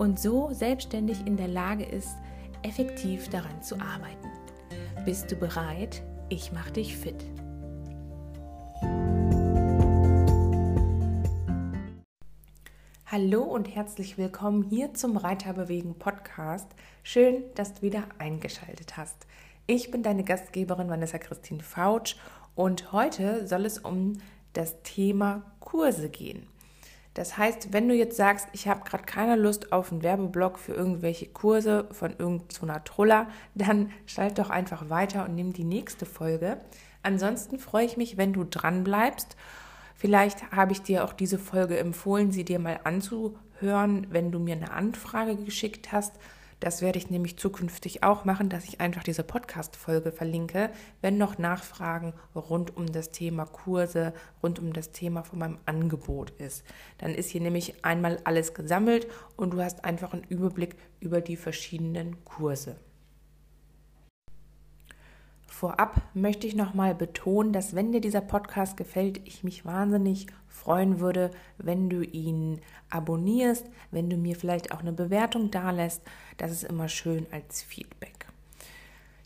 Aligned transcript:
und 0.00 0.18
so 0.18 0.48
selbstständig 0.54 1.26
in 1.26 1.36
der 1.36 1.46
Lage 1.46 1.84
ist, 1.84 2.16
effektiv 2.62 3.28
daran 3.28 3.62
zu 3.62 3.78
arbeiten. 3.78 4.30
Bist 5.04 5.30
du 5.30 5.36
bereit? 5.36 6.02
Ich 6.30 6.52
mache 6.52 6.72
dich 6.72 6.96
fit. 6.96 7.22
Hallo 13.04 13.42
und 13.42 13.66
herzlich 13.76 14.16
willkommen 14.16 14.62
hier 14.62 14.94
zum 14.94 15.18
Reiterbewegen 15.18 15.98
Podcast. 15.98 16.68
Schön, 17.02 17.42
dass 17.54 17.74
du 17.74 17.82
wieder 17.82 18.04
eingeschaltet 18.16 18.96
hast. 18.96 19.26
Ich 19.66 19.90
bin 19.90 20.02
deine 20.02 20.24
Gastgeberin 20.24 20.88
Vanessa 20.88 21.18
Christine 21.18 21.62
Fautsch 21.62 22.16
und 22.54 22.92
heute 22.92 23.46
soll 23.46 23.66
es 23.66 23.78
um 23.78 24.14
das 24.54 24.82
Thema 24.82 25.42
Kurse 25.60 26.08
gehen. 26.08 26.46
Das 27.14 27.36
heißt, 27.36 27.72
wenn 27.72 27.88
du 27.88 27.94
jetzt 27.94 28.16
sagst, 28.16 28.48
ich 28.52 28.68
habe 28.68 28.84
gerade 28.88 29.04
keine 29.04 29.36
Lust 29.36 29.72
auf 29.72 29.90
einen 29.90 30.02
Werbeblock 30.02 30.58
für 30.58 30.74
irgendwelche 30.74 31.26
Kurse 31.26 31.88
von 31.90 32.14
irgendeiner 32.16 32.84
Truller, 32.84 33.28
dann 33.54 33.90
schalt 34.06 34.38
doch 34.38 34.50
einfach 34.50 34.88
weiter 34.90 35.24
und 35.24 35.34
nimm 35.34 35.52
die 35.52 35.64
nächste 35.64 36.06
Folge. 36.06 36.58
Ansonsten 37.02 37.58
freue 37.58 37.86
ich 37.86 37.96
mich, 37.96 38.16
wenn 38.16 38.32
du 38.32 38.44
dran 38.44 38.84
bleibst. 38.84 39.36
Vielleicht 39.96 40.52
habe 40.52 40.72
ich 40.72 40.82
dir 40.82 41.04
auch 41.04 41.12
diese 41.12 41.38
Folge 41.38 41.78
empfohlen, 41.78 42.30
sie 42.30 42.44
dir 42.44 42.58
mal 42.58 42.80
anzuhören, 42.84 44.06
wenn 44.10 44.30
du 44.30 44.38
mir 44.38 44.54
eine 44.54 44.72
Anfrage 44.72 45.36
geschickt 45.36 45.92
hast 45.92 46.14
das 46.60 46.82
werde 46.82 46.98
ich 46.98 47.10
nämlich 47.10 47.38
zukünftig 47.38 48.02
auch 48.02 48.24
machen, 48.24 48.50
dass 48.50 48.64
ich 48.64 48.80
einfach 48.80 49.02
diese 49.02 49.24
Podcast-Folge 49.24 50.12
verlinke, 50.12 50.70
wenn 51.00 51.16
noch 51.16 51.38
Nachfragen 51.38 52.12
rund 52.34 52.76
um 52.76 52.86
das 52.86 53.10
Thema 53.10 53.46
Kurse, 53.46 54.12
rund 54.42 54.58
um 54.58 54.72
das 54.72 54.92
Thema 54.92 55.22
von 55.22 55.38
meinem 55.38 55.58
Angebot 55.64 56.30
ist. 56.38 56.64
Dann 56.98 57.14
ist 57.14 57.30
hier 57.30 57.40
nämlich 57.40 57.84
einmal 57.84 58.20
alles 58.24 58.54
gesammelt 58.54 59.06
und 59.36 59.54
du 59.54 59.62
hast 59.62 59.84
einfach 59.84 60.12
einen 60.12 60.24
Überblick 60.24 60.76
über 61.00 61.20
die 61.20 61.36
verschiedenen 61.36 62.22
Kurse. 62.24 62.76
Vorab 65.60 66.00
möchte 66.14 66.46
ich 66.46 66.56
nochmal 66.56 66.94
betonen, 66.94 67.52
dass 67.52 67.74
wenn 67.74 67.92
dir 67.92 68.00
dieser 68.00 68.22
Podcast 68.22 68.78
gefällt, 68.78 69.20
ich 69.26 69.44
mich 69.44 69.66
wahnsinnig 69.66 70.28
freuen 70.48 71.00
würde, 71.00 71.30
wenn 71.58 71.90
du 71.90 72.02
ihn 72.02 72.62
abonnierst, 72.88 73.66
wenn 73.90 74.08
du 74.08 74.16
mir 74.16 74.36
vielleicht 74.36 74.72
auch 74.72 74.80
eine 74.80 74.94
Bewertung 74.94 75.50
dalässt. 75.50 76.00
Das 76.38 76.50
ist 76.50 76.64
immer 76.64 76.88
schön 76.88 77.26
als 77.30 77.60
Feedback. 77.60 78.24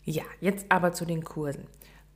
Ja, 0.03 0.23
jetzt 0.41 0.65
aber 0.67 0.91
zu 0.91 1.05
den 1.05 1.23
Kursen. 1.23 1.67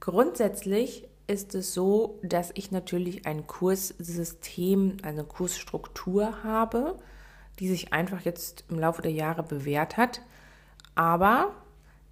Grundsätzlich 0.02 1.08
ist 1.28 1.56
es 1.56 1.74
so, 1.74 2.20
dass 2.22 2.52
ich 2.56 2.72
natürlich 2.72 3.26
ein 3.26 3.48
Kurssystem, 3.48 4.98
eine 5.02 5.24
Kursstruktur 5.24 6.44
habe, 6.44 6.98
die 7.60 7.70
sich 7.70 7.94
einfach 7.94 8.26
jetzt 8.26 8.66
im 8.68 8.80
Laufe 8.80 9.02
der 9.02 9.14
Jahre 9.14 9.44
bewährt 9.44 9.96
hat. 9.96 10.20
Aber 10.94 11.56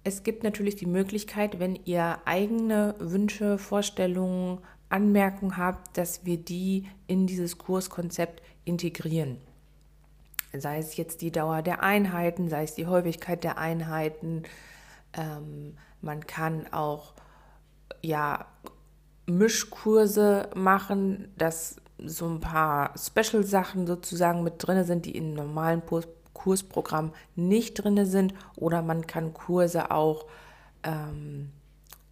es 0.08 0.22
gibt 0.22 0.42
natürlich 0.42 0.76
die 0.76 0.86
Möglichkeit, 0.86 1.60
wenn 1.60 1.78
ihr 1.84 2.18
eigene 2.24 2.94
Wünsche, 2.98 3.58
Vorstellungen, 3.58 4.58
Anmerkungen 4.88 5.58
habt, 5.58 5.98
dass 5.98 6.24
wir 6.24 6.38
die 6.38 6.88
in 7.06 7.26
dieses 7.26 7.58
Kurskonzept 7.58 8.42
integrieren. 8.64 9.36
Sei 10.56 10.78
es 10.78 10.96
jetzt 10.96 11.20
die 11.20 11.30
Dauer 11.30 11.60
der 11.60 11.82
Einheiten, 11.82 12.48
sei 12.48 12.64
es 12.64 12.74
die 12.74 12.86
Häufigkeit 12.86 13.44
der 13.44 13.58
Einheiten. 13.58 14.44
Ähm, 15.12 15.76
man 16.00 16.26
kann 16.26 16.72
auch 16.72 17.12
ja, 18.00 18.46
Mischkurse 19.26 20.48
machen, 20.54 21.32
dass 21.36 21.76
so 21.98 22.26
ein 22.26 22.40
paar 22.40 22.94
Special-Sachen 22.96 23.86
sozusagen 23.86 24.42
mit 24.42 24.54
drin 24.58 24.84
sind, 24.84 25.04
die 25.04 25.16
in 25.16 25.34
normalen 25.34 25.82
Kursprogramm 26.38 27.12
nicht 27.34 27.74
drin 27.74 28.06
sind 28.06 28.32
oder 28.56 28.80
man 28.80 29.06
kann 29.06 29.34
Kurse 29.34 29.90
auch 29.90 30.26
ähm, 30.84 31.50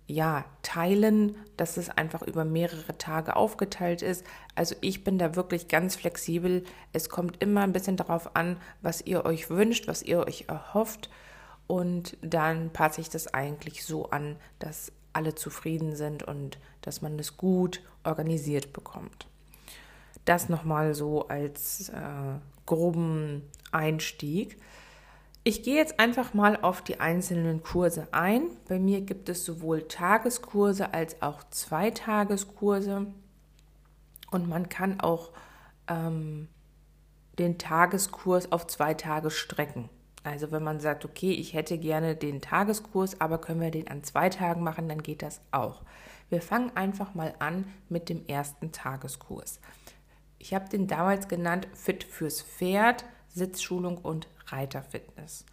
ja, 0.09 0.45
teilen, 0.63 1.37
dass 1.57 1.77
es 1.77 1.91
einfach 1.91 2.23
über 2.23 2.45
mehrere 2.45 2.97
Tage 2.99 3.35
aufgeteilt 3.35 4.03
ist. 4.03 4.25
Also 4.55 4.77
ich 4.81 5.03
bin 5.03 5.19
da 5.19 5.35
wirklich 5.35 5.69
ganz 5.69 5.97
flexibel. 5.97 6.65
Es 6.93 7.09
kommt 7.09 7.43
immer 7.43 7.63
ein 7.63 7.73
bisschen 7.73 7.97
darauf 7.97 8.37
an, 8.37 8.57
was 8.83 9.01
ihr 9.01 9.25
euch 9.25 9.51
wünscht, 9.51 9.89
was 9.89 10.03
ihr 10.03 10.21
euch 10.21 10.45
erhofft. 10.49 11.11
Und 11.67 12.17
dann 12.23 12.73
passe 12.73 13.01
ich 13.01 13.11
das 13.11 13.33
eigentlich 13.35 13.85
so 13.85 14.11
an, 14.11 14.37
dass 14.61 14.93
alle 15.13 15.35
zufrieden 15.35 15.97
sind 15.97 16.23
und 16.23 16.59
dass 16.83 17.03
man 17.03 17.19
es 17.19 17.37
gut 17.37 17.83
organisiert 18.05 18.73
bekommt. 18.73 19.27
Das 20.27 20.51
nochmal 20.51 20.95
so 20.95 21.29
als 21.29 21.89
äh, 21.89 22.39
groben 22.67 23.43
Einstieg. 23.73 24.59
Ich 25.45 25.63
gehe 25.63 25.77
jetzt 25.77 26.01
einfach 26.01 26.35
mal 26.35 26.59
auf 26.61 26.83
die 26.83 27.01
einzelnen 27.01 27.63
Kurse 27.63 28.09
ein. 28.11 28.49
Bei 28.69 28.79
mir 28.79 29.01
gibt 29.01 29.29
es 29.29 29.45
sowohl 29.45 29.87
Tageskurse 29.87 30.93
als 30.93 31.23
auch 31.23 31.45
Zweitageskurse. 31.51 33.07
Und 34.33 34.49
man 34.49 34.69
kann 34.69 35.01
auch 35.01 35.31
ähm, 35.87 36.49
den 37.39 37.59
Tageskurs 37.59 38.51
auf 38.51 38.67
zwei 38.67 38.95
Tage 38.95 39.31
strecken. 39.31 39.89
Also 40.25 40.51
wenn 40.51 40.65
man 40.65 40.81
sagt, 40.81 41.05
okay, 41.05 41.31
ich 41.31 41.55
hätte 41.55 41.79
gerne 41.79 42.17
den 42.17 42.41
Tageskurs, 42.41 43.21
aber 43.21 43.39
können 43.39 43.61
wir 43.61 43.71
den 43.71 43.87
an 43.87 44.03
zwei 44.03 44.29
Tagen 44.29 44.65
machen, 44.65 44.89
dann 44.89 45.05
geht 45.05 45.23
das 45.23 45.41
auch. 45.53 45.83
Wir 46.29 46.43
fangen 46.43 46.73
einfach 46.75 47.15
mal 47.15 47.35
an 47.39 47.73
mit 47.89 48.09
dem 48.09 48.27
ersten 48.27 48.73
Tageskurs. 48.73 49.61
Ich 50.47 50.55
habe 50.55 50.69
den 50.69 50.87
damals 50.87 51.27
genannt 51.27 51.67
Fit 51.73 52.05
fürs 52.05 52.41
Pferd, 52.41 53.05
Sitzschulung 53.27 53.99
und 53.99 54.29
Reiterfitness. 54.47 55.45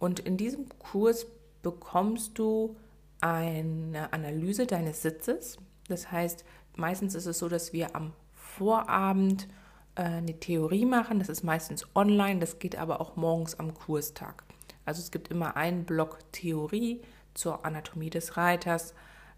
Und 0.00 0.18
in 0.18 0.36
diesem 0.36 0.68
Kurs 0.80 1.28
bekommst 1.62 2.36
du 2.36 2.74
eine 3.20 4.12
Analyse 4.12 4.66
deines 4.66 5.02
Sitzes. 5.02 5.58
Das 5.86 6.10
heißt, 6.10 6.44
meistens 6.74 7.14
ist 7.14 7.26
es 7.26 7.38
so, 7.38 7.48
dass 7.48 7.72
wir 7.72 7.94
am 7.94 8.12
Vorabend 8.32 9.46
äh, 9.94 10.02
eine 10.02 10.40
Theorie 10.40 10.84
machen. 10.84 11.20
Das 11.20 11.28
ist 11.28 11.44
meistens 11.44 11.86
online, 11.94 12.40
das 12.40 12.58
geht 12.58 12.74
aber 12.74 13.00
auch 13.00 13.14
morgens 13.14 13.60
am 13.60 13.72
Kurstag. 13.72 14.42
Also 14.84 15.00
es 15.00 15.12
gibt 15.12 15.28
immer 15.28 15.56
einen 15.56 15.84
Block 15.84 16.18
Theorie 16.32 17.02
zur 17.34 17.64
Anatomie 17.64 18.10
des 18.10 18.36
Reiters, 18.36 18.94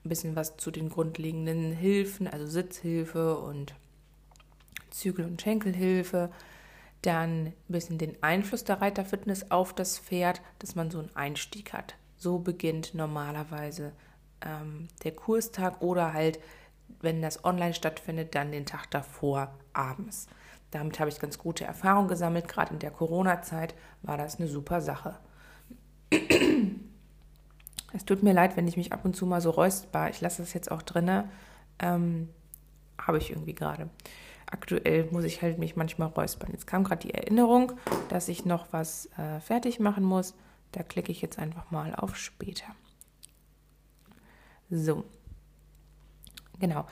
ein 0.06 0.08
bisschen 0.08 0.36
was 0.36 0.56
zu 0.56 0.70
den 0.70 0.88
grundlegenden 0.88 1.72
Hilfen, 1.72 2.26
also 2.26 2.46
Sitzhilfe 2.46 3.36
und 3.36 3.74
Zügel- 4.90 5.26
und 5.26 5.40
Schenkelhilfe, 5.40 6.30
dann 7.02 7.46
ein 7.46 7.54
bisschen 7.68 7.98
den 7.98 8.22
Einfluss 8.22 8.64
der 8.64 8.80
Reiterfitness 8.80 9.50
auf 9.50 9.72
das 9.72 9.98
Pferd, 9.98 10.42
dass 10.58 10.74
man 10.74 10.90
so 10.90 10.98
einen 10.98 11.14
Einstieg 11.14 11.72
hat. 11.72 11.94
So 12.16 12.38
beginnt 12.38 12.94
normalerweise 12.94 13.92
ähm, 14.40 14.88
der 15.04 15.12
Kurstag 15.12 15.82
oder 15.82 16.12
halt, 16.12 16.40
wenn 17.00 17.22
das 17.22 17.44
online 17.44 17.74
stattfindet, 17.74 18.34
dann 18.34 18.52
den 18.52 18.66
Tag 18.66 18.90
davor 18.90 19.54
abends. 19.72 20.26
Damit 20.70 20.98
habe 20.98 21.10
ich 21.10 21.20
ganz 21.20 21.38
gute 21.38 21.64
Erfahrungen 21.64 22.08
gesammelt. 22.08 22.48
Gerade 22.48 22.72
in 22.72 22.78
der 22.80 22.90
Corona-Zeit 22.90 23.74
war 24.02 24.16
das 24.16 24.38
eine 24.38 24.48
super 24.48 24.80
Sache. 24.80 25.18
Es 27.92 28.04
tut 28.04 28.22
mir 28.22 28.32
leid, 28.32 28.56
wenn 28.56 28.68
ich 28.68 28.76
mich 28.76 28.92
ab 28.92 29.04
und 29.04 29.14
zu 29.14 29.26
mal 29.26 29.40
so 29.40 29.50
räusper. 29.50 30.10
Ich 30.10 30.20
lasse 30.20 30.42
das 30.42 30.52
jetzt 30.52 30.70
auch 30.70 30.82
drinne. 30.82 31.30
Ähm, 31.78 32.28
habe 32.98 33.18
ich 33.18 33.30
irgendwie 33.30 33.54
gerade 33.54 33.88
aktuell 34.50 35.08
muss 35.10 35.24
ich 35.24 35.42
halt 35.42 35.58
mich 35.58 35.76
manchmal 35.76 36.08
räuspern. 36.08 36.50
Jetzt 36.52 36.66
kam 36.66 36.84
gerade 36.84 37.06
die 37.06 37.14
Erinnerung, 37.14 37.72
dass 38.08 38.28
ich 38.28 38.44
noch 38.44 38.72
was 38.72 39.06
äh, 39.18 39.40
fertig 39.40 39.80
machen 39.80 40.04
muss. 40.04 40.34
Da 40.72 40.82
klicke 40.82 41.12
ich 41.12 41.22
jetzt 41.22 41.38
einfach 41.38 41.70
mal 41.70 41.94
auf 41.94 42.16
später. 42.16 42.66
So. 44.70 45.04
Genau. 46.58 46.86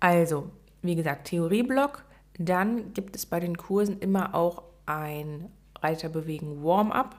Also, 0.00 0.50
wie 0.82 0.94
gesagt, 0.94 1.28
Theorieblock. 1.28 2.04
Dann 2.38 2.92
gibt 2.94 3.16
es 3.16 3.26
bei 3.26 3.40
den 3.40 3.56
Kursen 3.56 3.98
immer 3.98 4.34
auch 4.34 4.62
ein 4.86 5.50
Reiterbewegen 5.80 6.62
Warm-up. 6.62 7.16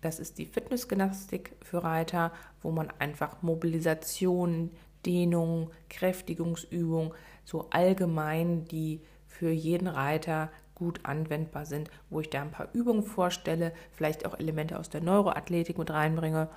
Das 0.00 0.20
ist 0.20 0.38
die 0.38 0.46
Fitnessgymnastik 0.46 1.56
für 1.62 1.82
Reiter, 1.82 2.32
wo 2.62 2.70
man 2.70 2.90
einfach 2.98 3.42
Mobilisation, 3.42 4.70
Dehnung, 5.06 5.70
Kräftigungsübung, 5.88 7.14
so 7.44 7.70
allgemein 7.70 8.66
die 8.66 9.00
für 9.28 9.50
jeden 9.50 9.86
Reiter 9.86 10.50
gut 10.74 11.00
anwendbar 11.04 11.66
sind, 11.66 11.90
wo 12.08 12.20
ich 12.20 12.30
da 12.30 12.42
ein 12.42 12.50
paar 12.50 12.68
Übungen 12.72 13.02
vorstelle, 13.02 13.72
vielleicht 13.92 14.26
auch 14.26 14.38
Elemente 14.38 14.78
aus 14.78 14.88
der 14.88 15.02
Neuroathletik 15.02 15.78
mit 15.78 15.90
reinbringe. 15.90 16.48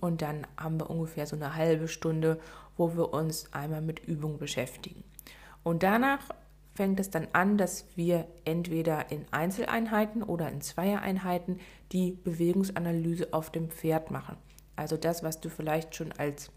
Und 0.00 0.22
dann 0.22 0.46
haben 0.56 0.78
wir 0.78 0.90
ungefähr 0.90 1.26
so 1.26 1.36
eine 1.36 1.54
halbe 1.56 1.88
Stunde, 1.88 2.38
wo 2.76 2.96
wir 2.96 3.12
uns 3.12 3.52
einmal 3.52 3.82
mit 3.82 4.00
Übungen 4.00 4.38
beschäftigen. 4.38 5.02
Und 5.62 5.82
danach 5.82 6.20
fängt 6.74 7.00
es 7.00 7.10
dann 7.10 7.26
an, 7.32 7.58
dass 7.58 7.86
wir 7.96 8.28
entweder 8.44 9.10
in 9.10 9.26
Einzeleinheiten 9.32 10.22
oder 10.22 10.48
in 10.48 10.60
Zweiereinheiten 10.60 11.58
die 11.90 12.12
Bewegungsanalyse 12.12 13.32
auf 13.32 13.50
dem 13.50 13.68
Pferd 13.68 14.12
machen. 14.12 14.36
Also 14.76 14.96
das, 14.96 15.24
was 15.24 15.40
du 15.40 15.48
vielleicht 15.50 15.96
schon 15.96 16.12
als 16.12 16.52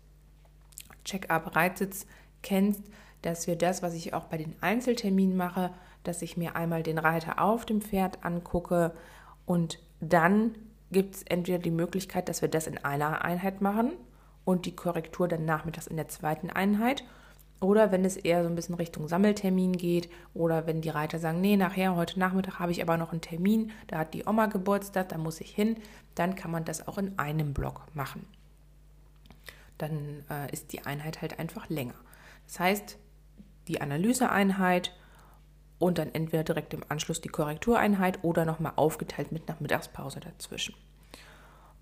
Check-up-Reitsitz 1.06 2.06
kennst, 2.44 2.83
dass 3.21 3.47
wir 3.47 3.56
das, 3.56 3.81
was 3.81 3.94
ich 3.94 4.13
auch 4.13 4.25
bei 4.25 4.38
den 4.38 4.56
Einzelterminen 4.62 5.38
mache, 5.38 5.71
dass 6.03 6.21
ich 6.21 6.38
mir 6.38 6.56
einmal 6.56 6.83
den 6.83 6.97
Reiter 6.97 7.41
auf 7.41 7.65
dem 7.65 7.81
Pferd 7.81 8.23
angucke 8.23 8.94
und 9.45 9.79
dann 10.00 10.56
gibt 10.91 11.15
es 11.15 11.23
entweder 11.23 11.59
die 11.59 11.71
Möglichkeit, 11.71 12.27
dass 12.27 12.41
wir 12.41 12.50
das 12.50 12.68
in 12.68 12.77
einer 12.79 13.23
Einheit 13.23 13.62
machen 13.62 13.94
und 14.44 14.65
die 14.65 14.75
Korrektur 14.75 15.27
dann 15.27 15.45
nachmittags 15.45 15.88
in 15.88 15.95
der 15.95 16.09
zweiten 16.09 16.50
Einheit. 16.50 17.03
Oder 17.59 17.91
wenn 17.91 18.03
es 18.03 18.18
eher 18.18 18.41
so 18.44 18.50
ein 18.50 18.56
bisschen 18.56 18.75
Richtung 18.75 19.07
Sammeltermin 19.07 19.74
geht 19.74 20.09
oder 20.33 20.65
wenn 20.65 20.81
die 20.81 20.89
Reiter 20.89 21.19
sagen, 21.19 21.41
nee, 21.41 21.57
nachher, 21.57 21.95
heute 21.95 22.19
Nachmittag 22.19 22.57
habe 22.57 22.71
ich 22.71 22.81
aber 22.81 22.97
noch 22.97 23.12
einen 23.12 23.21
Termin, 23.21 23.71
da 23.88 24.00
hat 24.00 24.15
die 24.15 24.25
Oma 24.25 24.47
Geburtstag, 24.47 25.09
da 25.09 25.19
muss 25.19 25.39
ich 25.41 25.51
hin, 25.51 25.77
dann 26.15 26.35
kann 26.35 26.50
man 26.50 26.65
das 26.65 26.88
auch 26.88 26.97
in 26.97 27.19
einem 27.19 27.53
Block 27.53 27.83
machen. 27.94 28.25
Dann 29.77 30.24
äh, 30.29 30.51
ist 30.51 30.74
die 30.74 30.85
Einheit 30.85 31.21
halt 31.21 31.38
einfach 31.38 31.69
länger. 31.69 31.94
Das 32.47 32.59
heißt, 32.59 32.97
die 33.67 33.81
Analyseeinheit 33.81 34.93
und 35.79 35.97
dann 35.97 36.13
entweder 36.13 36.43
direkt 36.43 36.73
im 36.73 36.83
Anschluss 36.89 37.21
die 37.21 37.29
Korrektureinheit 37.29 38.23
oder 38.23 38.45
nochmal 38.45 38.73
aufgeteilt 38.75 39.31
mit 39.31 39.49
einer 39.49 39.57
Mittagspause 39.59 40.19
dazwischen. 40.19 40.75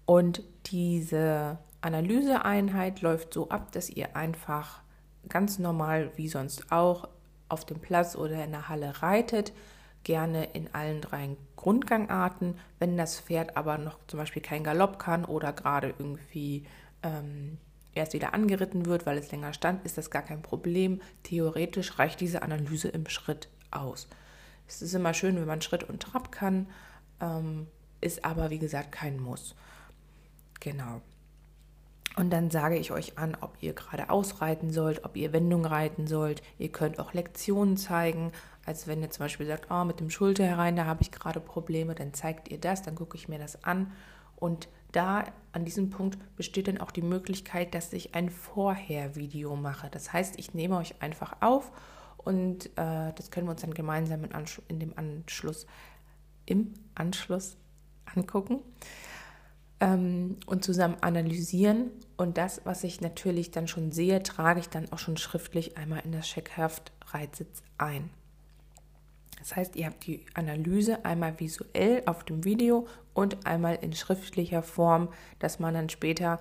Und 0.06 0.42
diese 0.68 1.60
Analyseeinheit 1.82 3.02
läuft 3.02 3.34
so 3.34 3.50
ab, 3.50 3.72
dass 3.74 3.90
ihr 3.90 4.16
einfach 4.16 4.82
ganz 5.28 5.60
normal 5.60 6.12
wie 6.16 6.28
sonst 6.28 6.72
auch 6.72 7.08
auf 7.50 7.66
dem 7.66 7.80
Platz 7.80 8.16
oder 8.16 8.44
in 8.44 8.52
der 8.52 8.70
Halle 8.70 9.02
reitet, 9.02 9.54
gerne 10.04 10.46
in 10.54 10.74
allen 10.74 11.02
drei 11.02 11.36
Grundgangarten. 11.58 12.56
Wenn 12.80 12.98
das 12.98 13.20
Pferd 13.20 13.58
aber 13.58 13.78
noch 13.78 14.00
zum 14.08 14.20
Beispiel 14.20 14.42
kein 14.42 14.64
Galopp 14.64 14.98
kann 14.98 15.26
oder 15.26 15.52
gerade 15.52 15.94
irgendwie 15.98 16.66
ähm, 17.04 17.58
erst 17.94 18.14
wieder 18.14 18.34
angeritten 18.34 18.86
wird, 18.86 19.06
weil 19.06 19.18
es 19.18 19.32
länger 19.32 19.54
stand, 19.54 19.86
ist 19.86 19.98
das 19.98 20.12
gar 20.12 20.22
kein 20.22 20.42
Problem. 20.42 21.02
Theoretisch 21.24 21.98
reicht 22.00 22.20
diese 22.20 22.42
Analyse 22.42 22.90
im 22.90 23.08
Schritt 23.08 23.50
aus. 23.72 24.08
Es 24.68 24.82
ist 24.82 24.94
immer 24.94 25.14
schön, 25.14 25.36
wenn 25.36 25.46
man 25.46 25.62
Schritt 25.62 25.84
und 25.84 26.02
Trab 26.02 26.32
kann, 26.32 26.68
ähm, 27.20 27.68
ist 28.02 28.24
aber 28.24 28.50
wie 28.50 28.60
gesagt 28.60 28.92
kein 28.92 29.20
Muss. 29.20 29.56
Genau. 30.60 31.02
Und 32.16 32.32
dann 32.32 32.52
sage 32.52 32.78
ich 32.78 32.92
euch 32.92 33.18
an, 33.18 33.38
ob 33.40 33.56
ihr 33.62 33.74
gerade 33.74 34.10
ausreiten 34.10 34.72
sollt, 34.72 35.06
ob 35.06 35.16
ihr 35.16 35.32
Wendung 35.32 35.66
reiten 35.66 36.08
sollt. 36.08 36.42
Ihr 36.58 36.70
könnt 36.70 37.00
auch 37.00 37.14
Lektionen 37.14 37.78
zeigen. 37.78 38.32
als 38.66 38.88
wenn 38.88 39.02
ihr 39.02 39.10
zum 39.10 39.26
Beispiel 39.26 39.48
sagt, 39.48 39.72
oh, 39.72 39.84
mit 39.84 40.00
dem 40.00 40.12
Schulter 40.12 40.44
herein, 40.44 40.76
da 40.76 40.86
habe 40.86 41.02
ich 41.02 41.12
gerade 41.12 41.40
Probleme, 41.40 41.96
dann 41.96 42.14
zeigt 42.14 42.50
ihr 42.50 42.60
das, 42.60 42.84
dann 42.84 42.94
gucke 42.94 43.18
ich 43.18 43.28
mir 43.28 43.40
das 43.40 43.64
an. 43.64 43.92
Und 44.36 44.68
da 44.92 45.26
an 45.52 45.66
diesem 45.66 45.90
Punkt 45.90 46.18
besteht 46.36 46.68
dann 46.68 46.80
auch 46.80 46.92
die 46.92 47.02
Möglichkeit, 47.02 47.74
dass 47.74 47.94
ich 47.94 48.16
ein 48.16 48.30
Vorher-Video 48.30 49.56
mache. 49.56 49.90
Das 49.90 50.14
heißt, 50.14 50.38
ich 50.40 50.54
nehme 50.54 50.78
euch 50.78 51.02
einfach 51.02 51.42
auf 51.42 51.72
und 52.18 52.68
äh, 52.78 53.14
das 53.16 53.32
können 53.32 53.48
wir 53.48 53.52
uns 53.52 53.62
dann 53.62 53.74
gemeinsam 53.74 54.24
in, 54.24 54.32
in 54.68 54.80
dem 54.80 54.98
Anschluss, 54.98 55.66
im 56.46 56.74
Anschluss 56.96 57.58
angucken 58.16 58.62
ähm, 59.80 60.38
und 60.46 60.64
zusammen 60.64 60.98
analysieren. 61.02 61.92
Und 62.18 62.38
das, 62.38 62.62
was 62.66 62.84
ich 62.84 63.02
natürlich 63.02 63.52
dann 63.52 63.68
schon 63.68 63.92
sehe, 63.92 64.22
trage 64.24 64.60
ich 64.60 64.70
dann 64.70 64.92
auch 64.92 65.00
schon 65.00 65.18
schriftlich 65.18 65.78
einmal 65.78 66.02
in 66.04 66.12
das 66.12 66.28
Checkheft 66.28 66.92
Reitsitz 67.08 67.64
ein. 67.78 68.10
Das 69.40 69.56
heißt, 69.56 69.76
ihr 69.78 69.86
habt 69.86 70.06
die 70.06 70.26
Analyse 70.34 71.06
einmal 71.06 71.40
visuell 71.40 72.04
auf 72.06 72.26
dem 72.26 72.44
Video 72.44 72.88
und 73.20 73.46
einmal 73.46 73.76
in 73.82 73.94
schriftlicher 73.94 74.64
Form, 74.64 75.10
dass 75.40 75.60
man 75.60 75.74
dann 75.74 75.90
später, 75.90 76.40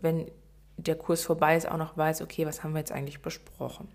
wenn 0.00 0.30
der 0.76 0.96
Kurs 0.96 1.24
vorbei 1.24 1.56
ist, 1.56 1.68
auch 1.68 1.76
noch 1.76 1.96
weiß, 1.96 2.22
okay, 2.22 2.46
was 2.46 2.62
haben 2.62 2.72
wir 2.72 2.78
jetzt 2.78 2.92
eigentlich 2.92 3.20
besprochen. 3.20 3.88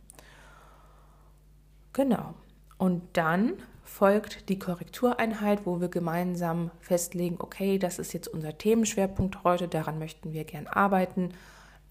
Genau. 1.94 2.34
Und 2.78 3.02
dann 3.14 3.54
folgt 3.84 4.50
die 4.50 4.60
Korrektureinheit, 4.60 5.66
wo 5.66 5.80
wir 5.80 5.88
gemeinsam 5.88 6.72
festlegen, 6.82 7.38
okay, 7.40 7.80
das 7.80 8.00
ist 8.00 8.14
jetzt 8.14 8.28
unser 8.28 8.58
Themenschwerpunkt 8.58 9.44
heute, 9.44 9.68
daran 9.68 9.98
möchten 9.98 10.34
wir 10.34 10.44
gern 10.44 10.68
arbeiten. 10.68 11.30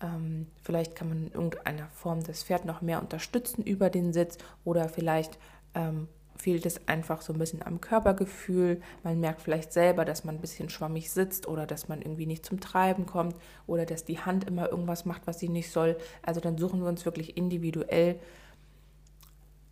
Ähm, 0.02 0.48
vielleicht 0.62 0.94
kann 0.94 1.08
man 1.08 1.26
in 1.26 1.32
irgendeiner 1.32 1.86
Form 1.94 2.22
das 2.22 2.42
Pferd 2.42 2.66
noch 2.66 2.82
mehr 2.82 3.00
unterstützen 3.00 3.62
über 3.62 3.88
den 3.88 4.12
Sitz 4.12 4.36
oder 4.64 4.88
vielleicht 4.88 5.38
ähm, 5.74 6.08
fehlt 6.36 6.66
es 6.66 6.88
einfach 6.88 7.22
so 7.22 7.32
ein 7.32 7.38
bisschen 7.38 7.64
am 7.64 7.80
Körpergefühl. 7.80 8.80
Man 9.02 9.20
merkt 9.20 9.40
vielleicht 9.40 9.72
selber, 9.72 10.04
dass 10.04 10.24
man 10.24 10.34
ein 10.34 10.40
bisschen 10.40 10.68
schwammig 10.68 11.10
sitzt 11.10 11.46
oder 11.46 11.66
dass 11.66 11.88
man 11.88 12.02
irgendwie 12.02 12.26
nicht 12.26 12.44
zum 12.44 12.60
Treiben 12.60 13.06
kommt 13.06 13.36
oder 13.66 13.86
dass 13.86 14.04
die 14.04 14.18
Hand 14.18 14.44
immer 14.44 14.70
irgendwas 14.70 15.04
macht, 15.04 15.26
was 15.26 15.38
sie 15.38 15.48
nicht 15.48 15.70
soll. 15.70 15.96
Also 16.22 16.40
dann 16.40 16.58
suchen 16.58 16.80
wir 16.80 16.88
uns 16.88 17.04
wirklich 17.04 17.36
individuell 17.36 18.18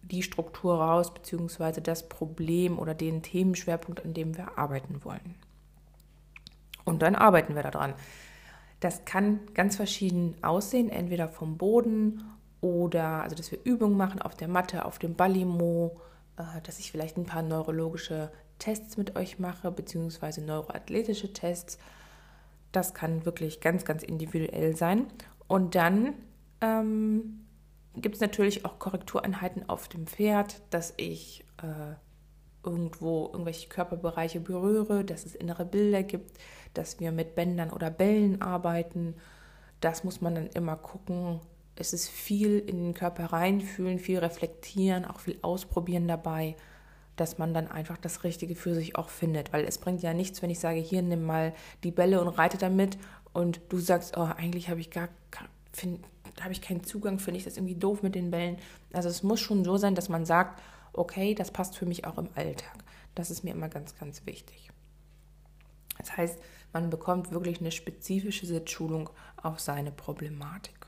die 0.03 0.23
Struktur 0.23 0.81
raus, 0.81 1.13
beziehungsweise 1.13 1.81
das 1.81 2.09
Problem 2.09 2.79
oder 2.79 2.95
den 2.95 3.23
Themenschwerpunkt, 3.23 4.05
an 4.05 4.15
dem 4.15 4.37
wir 4.37 4.59
arbeiten 4.59 5.05
wollen. 5.05 5.37
Und 6.85 7.03
dann 7.03 7.15
arbeiten 7.15 7.55
wir 7.55 7.63
daran. 7.63 7.95
Das 8.81 9.05
kann 9.05 9.41
ganz 9.55 9.77
verschieden 9.77 10.35
aussehen, 10.43 10.89
entweder 10.89 11.29
vom 11.29 11.57
Boden 11.57 12.25
oder, 12.61 13.23
also 13.23 13.37
dass 13.37 13.51
wir 13.53 13.59
Übungen 13.65 13.97
machen 13.97 14.21
auf 14.21 14.35
der 14.35 14.49
Matte, 14.49 14.85
auf 14.85 14.99
dem 14.99 15.15
Ballimo, 15.15 16.01
dass 16.37 16.79
ich 16.79 16.91
vielleicht 16.91 17.17
ein 17.17 17.27
paar 17.27 17.43
neurologische 17.43 18.31
Tests 18.59 18.97
mit 18.97 19.17
euch 19.17 19.39
mache, 19.39 19.71
beziehungsweise 19.71 20.43
neuroathletische 20.43 21.33
Tests. 21.33 21.79
Das 22.71 22.95
kann 22.95 23.25
wirklich 23.25 23.61
ganz, 23.61 23.85
ganz 23.85 24.03
individuell 24.03 24.77
sein. 24.77 25.07
Und 25.47 25.75
dann 25.75 26.15
ähm, 26.61 27.45
gibt 27.97 28.15
es 28.15 28.21
natürlich 28.21 28.65
auch 28.65 28.79
Korrektureinheiten 28.79 29.69
auf 29.69 29.89
dem 29.89 30.07
Pferd, 30.07 30.63
dass 30.71 30.95
ich 30.97 31.45
äh, 31.63 31.95
irgendwo 32.65 33.27
irgendwelche 33.27 33.69
Körperbereiche 33.69 34.41
berühre, 34.41 35.05
dass 35.05 35.27
es 35.27 35.35
innere 35.35 35.65
Bilder 35.65 36.03
gibt, 36.03 36.39
dass 36.75 37.01
wir 37.01 37.13
mit 37.13 37.35
Bändern 37.35 37.71
oder 37.71 37.91
Bällen 37.91 38.41
arbeiten. 38.41 39.17
Das 39.81 40.05
muss 40.05 40.21
man 40.21 40.35
dann 40.35 40.47
immer 40.49 40.77
gucken. 40.77 41.41
Es 41.77 41.93
ist 41.93 42.09
viel 42.09 42.59
in 42.59 42.83
den 42.83 42.95
Körper 42.95 43.27
reinfühlen, 43.27 43.99
viel 43.99 44.19
reflektieren, 44.19 45.05
auch 45.05 45.21
viel 45.21 45.39
ausprobieren 45.43 46.07
dabei, 46.07 46.57
dass 47.17 47.39
man 47.39 47.55
dann 47.55 47.69
einfach 47.69 47.97
das 47.97 48.25
Richtige 48.25 48.55
für 48.55 48.75
sich 48.75 48.97
auch 48.97 49.09
findet. 49.09 49.53
Weil 49.53 49.65
es 49.65 49.79
bringt 49.79 50.03
ja 50.03 50.13
nichts, 50.13 50.43
wenn 50.43 50.51
ich 50.51 50.59
sage, 50.59 50.81
hier 50.81 51.03
nimm 51.03 51.25
mal 51.25 51.55
die 51.83 51.91
Bälle 51.91 52.21
und 52.21 52.29
reite 52.29 52.59
damit 52.59 52.99
und 53.33 53.61
du 53.71 53.79
sagst, 53.79 54.17
oh, 54.17 54.29
eigentlich 54.37 54.69
habe 54.69 54.81
ich 54.81 54.91
gar, 54.91 55.09
habe 56.41 56.53
ich 56.53 56.61
keinen 56.61 56.85
Zugang, 56.85 57.19
finde 57.19 57.39
ich 57.39 57.45
das 57.45 57.57
irgendwie 57.57 57.75
doof 57.75 58.03
mit 58.03 58.15
den 58.15 58.31
Bällen. 58.31 58.59
Also 58.93 59.09
es 59.09 59.23
muss 59.23 59.41
schon 59.41 59.65
so 59.65 59.77
sein, 59.77 59.95
dass 59.95 60.09
man 60.09 60.27
sagt, 60.27 60.63
okay, 60.93 61.35
das 61.35 61.51
passt 61.51 61.77
für 61.77 61.87
mich 61.87 62.05
auch 62.05 62.19
im 62.19 62.29
Alltag. 62.35 62.85
Das 63.15 63.31
ist 63.31 63.45
mir 63.45 63.53
immer 63.53 63.69
ganz, 63.69 63.99
ganz 63.99 64.27
wichtig. 64.27 64.71
Das 65.99 66.17
heißt, 66.17 66.39
man 66.73 66.91
bekommt 66.91 67.33
wirklich 67.33 67.61
eine 67.61 67.71
spezifische 67.71 68.47
Sitzschulung 68.47 69.11
auf 69.37 69.61
seine 69.61 69.93
Problematik. 69.93 70.82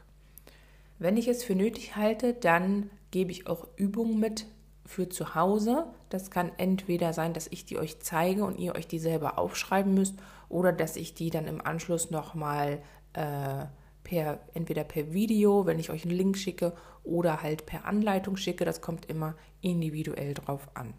Wenn 0.98 1.16
ich 1.16 1.28
es 1.28 1.44
für 1.44 1.54
nötig 1.54 1.96
halte, 1.96 2.34
dann 2.34 2.90
gebe 3.10 3.30
ich 3.30 3.46
auch 3.46 3.66
Übungen 3.76 4.18
mit 4.18 4.46
für 4.86 5.08
zu 5.08 5.34
Hause. 5.34 5.86
Das 6.08 6.30
kann 6.30 6.52
entweder 6.56 7.12
sein, 7.12 7.32
dass 7.32 7.46
ich 7.48 7.64
die 7.64 7.78
euch 7.78 8.00
zeige 8.00 8.44
und 8.44 8.58
ihr 8.58 8.74
euch 8.74 8.86
die 8.86 8.98
selber 8.98 9.38
aufschreiben 9.38 9.94
müsst 9.94 10.16
oder 10.48 10.72
dass 10.72 10.96
ich 10.96 11.14
die 11.14 11.30
dann 11.30 11.46
im 11.46 11.64
Anschluss 11.64 12.10
nochmal 12.10 12.82
äh, 13.14 13.64
per 14.04 14.40
entweder 14.52 14.84
per 14.84 15.12
Video, 15.12 15.66
wenn 15.66 15.78
ich 15.78 15.90
euch 15.90 16.04
einen 16.04 16.16
Link 16.16 16.36
schicke, 16.36 16.74
oder 17.02 17.42
halt 17.42 17.66
per 17.66 17.84
Anleitung 17.86 18.36
schicke. 18.36 18.64
Das 18.64 18.80
kommt 18.80 19.06
immer 19.06 19.34
individuell 19.60 20.34
drauf 20.34 20.68
an. 20.74 20.94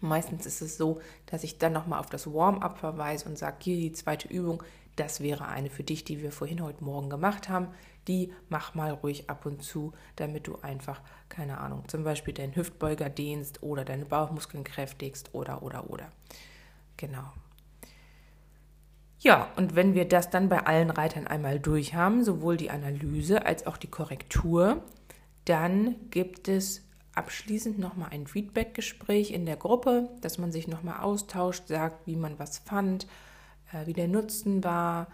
Meistens 0.00 0.46
ist 0.46 0.60
es 0.60 0.76
so, 0.76 1.00
dass 1.26 1.44
ich 1.44 1.58
dann 1.58 1.72
nochmal 1.72 2.00
auf 2.00 2.10
das 2.10 2.32
Warm-up 2.32 2.78
verweise 2.78 3.28
und 3.28 3.38
sage, 3.38 3.56
hier 3.60 3.76
die 3.76 3.92
zweite 3.92 4.28
Übung, 4.28 4.62
das 4.96 5.20
wäre 5.20 5.46
eine 5.46 5.70
für 5.70 5.82
dich, 5.82 6.04
die 6.04 6.22
wir 6.22 6.30
vorhin 6.30 6.62
heute 6.62 6.84
Morgen 6.84 7.10
gemacht 7.10 7.48
haben. 7.48 7.68
Die 8.08 8.32
mach 8.48 8.74
mal 8.74 8.90
ruhig 8.90 9.30
ab 9.30 9.46
und 9.46 9.62
zu, 9.62 9.92
damit 10.16 10.46
du 10.46 10.58
einfach, 10.60 11.00
keine 11.28 11.58
Ahnung, 11.58 11.88
zum 11.88 12.04
Beispiel 12.04 12.34
deinen 12.34 12.54
Hüftbeuger 12.54 13.08
dehnst 13.08 13.62
oder 13.62 13.84
deine 13.84 14.04
Bauchmuskeln 14.04 14.64
kräftigst 14.64 15.30
oder, 15.34 15.62
oder, 15.62 15.90
oder. 15.90 16.12
Genau. 16.96 17.32
Ja, 19.24 19.48
und 19.56 19.74
wenn 19.74 19.94
wir 19.94 20.06
das 20.06 20.28
dann 20.28 20.50
bei 20.50 20.66
allen 20.66 20.90
Reitern 20.90 21.26
einmal 21.26 21.58
durch 21.58 21.94
haben, 21.94 22.24
sowohl 22.24 22.58
die 22.58 22.70
Analyse 22.70 23.46
als 23.46 23.66
auch 23.66 23.78
die 23.78 23.90
Korrektur, 23.90 24.82
dann 25.46 25.96
gibt 26.10 26.48
es 26.48 26.82
abschließend 27.14 27.78
nochmal 27.78 28.10
ein 28.10 28.26
Feedback-Gespräch 28.26 29.30
in 29.30 29.46
der 29.46 29.56
Gruppe, 29.56 30.10
dass 30.20 30.36
man 30.36 30.52
sich 30.52 30.68
nochmal 30.68 31.00
austauscht, 31.00 31.68
sagt, 31.68 32.06
wie 32.06 32.16
man 32.16 32.38
was 32.38 32.58
fand, 32.58 33.06
äh, 33.72 33.86
wie 33.86 33.94
der 33.94 34.08
Nutzen 34.08 34.62
war, 34.62 35.06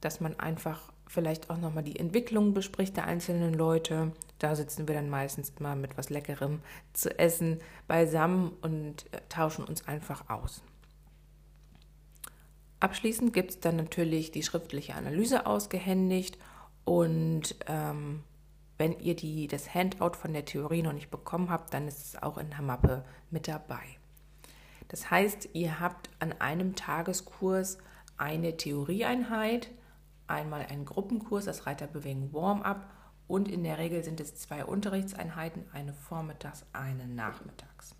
dass 0.00 0.20
man 0.20 0.40
einfach 0.40 0.93
vielleicht 1.06 1.50
auch 1.50 1.58
nochmal 1.58 1.84
die 1.84 1.98
Entwicklung 1.98 2.54
bespricht 2.54 2.96
der 2.96 3.04
einzelnen 3.04 3.54
Leute. 3.54 4.12
Da 4.38 4.56
sitzen 4.56 4.88
wir 4.88 4.94
dann 4.94 5.10
meistens 5.10 5.58
mal 5.60 5.76
mit 5.76 5.96
was 5.96 6.10
Leckerem 6.10 6.60
zu 6.92 7.18
essen 7.18 7.60
beisammen 7.86 8.52
und 8.62 9.06
äh, 9.12 9.20
tauschen 9.28 9.64
uns 9.64 9.86
einfach 9.86 10.28
aus. 10.28 10.62
Abschließend 12.80 13.32
gibt 13.32 13.50
es 13.50 13.60
dann 13.60 13.76
natürlich 13.76 14.30
die 14.30 14.42
schriftliche 14.42 14.94
Analyse 14.94 15.46
ausgehändigt 15.46 16.38
und 16.84 17.54
ähm, 17.66 18.22
wenn 18.76 18.98
ihr 18.98 19.14
die, 19.14 19.46
das 19.46 19.72
Handout 19.72 20.16
von 20.18 20.32
der 20.32 20.44
Theorie 20.44 20.82
noch 20.82 20.92
nicht 20.92 21.10
bekommen 21.10 21.48
habt, 21.48 21.72
dann 21.72 21.88
ist 21.88 22.04
es 22.04 22.22
auch 22.22 22.38
in 22.38 22.50
der 22.50 22.62
Mappe 22.62 23.04
mit 23.30 23.48
dabei. 23.48 23.82
Das 24.88 25.10
heißt, 25.10 25.50
ihr 25.54 25.80
habt 25.80 26.10
an 26.18 26.32
einem 26.40 26.74
Tageskurs 26.74 27.78
eine 28.16 28.56
Theorieeinheit, 28.56 29.70
einmal 30.26 30.62
einen 30.62 30.84
Gruppenkurs, 30.84 31.44
das 31.44 31.66
Reiterbewegen 31.66 32.32
Warm-up 32.32 32.90
und 33.26 33.48
in 33.48 33.64
der 33.64 33.78
Regel 33.78 34.04
sind 34.04 34.20
es 34.20 34.34
zwei 34.34 34.64
Unterrichtseinheiten, 34.64 35.64
eine 35.72 35.94
vormittags, 35.94 36.64
eine 36.72 37.06
nachmittags. 37.06 37.94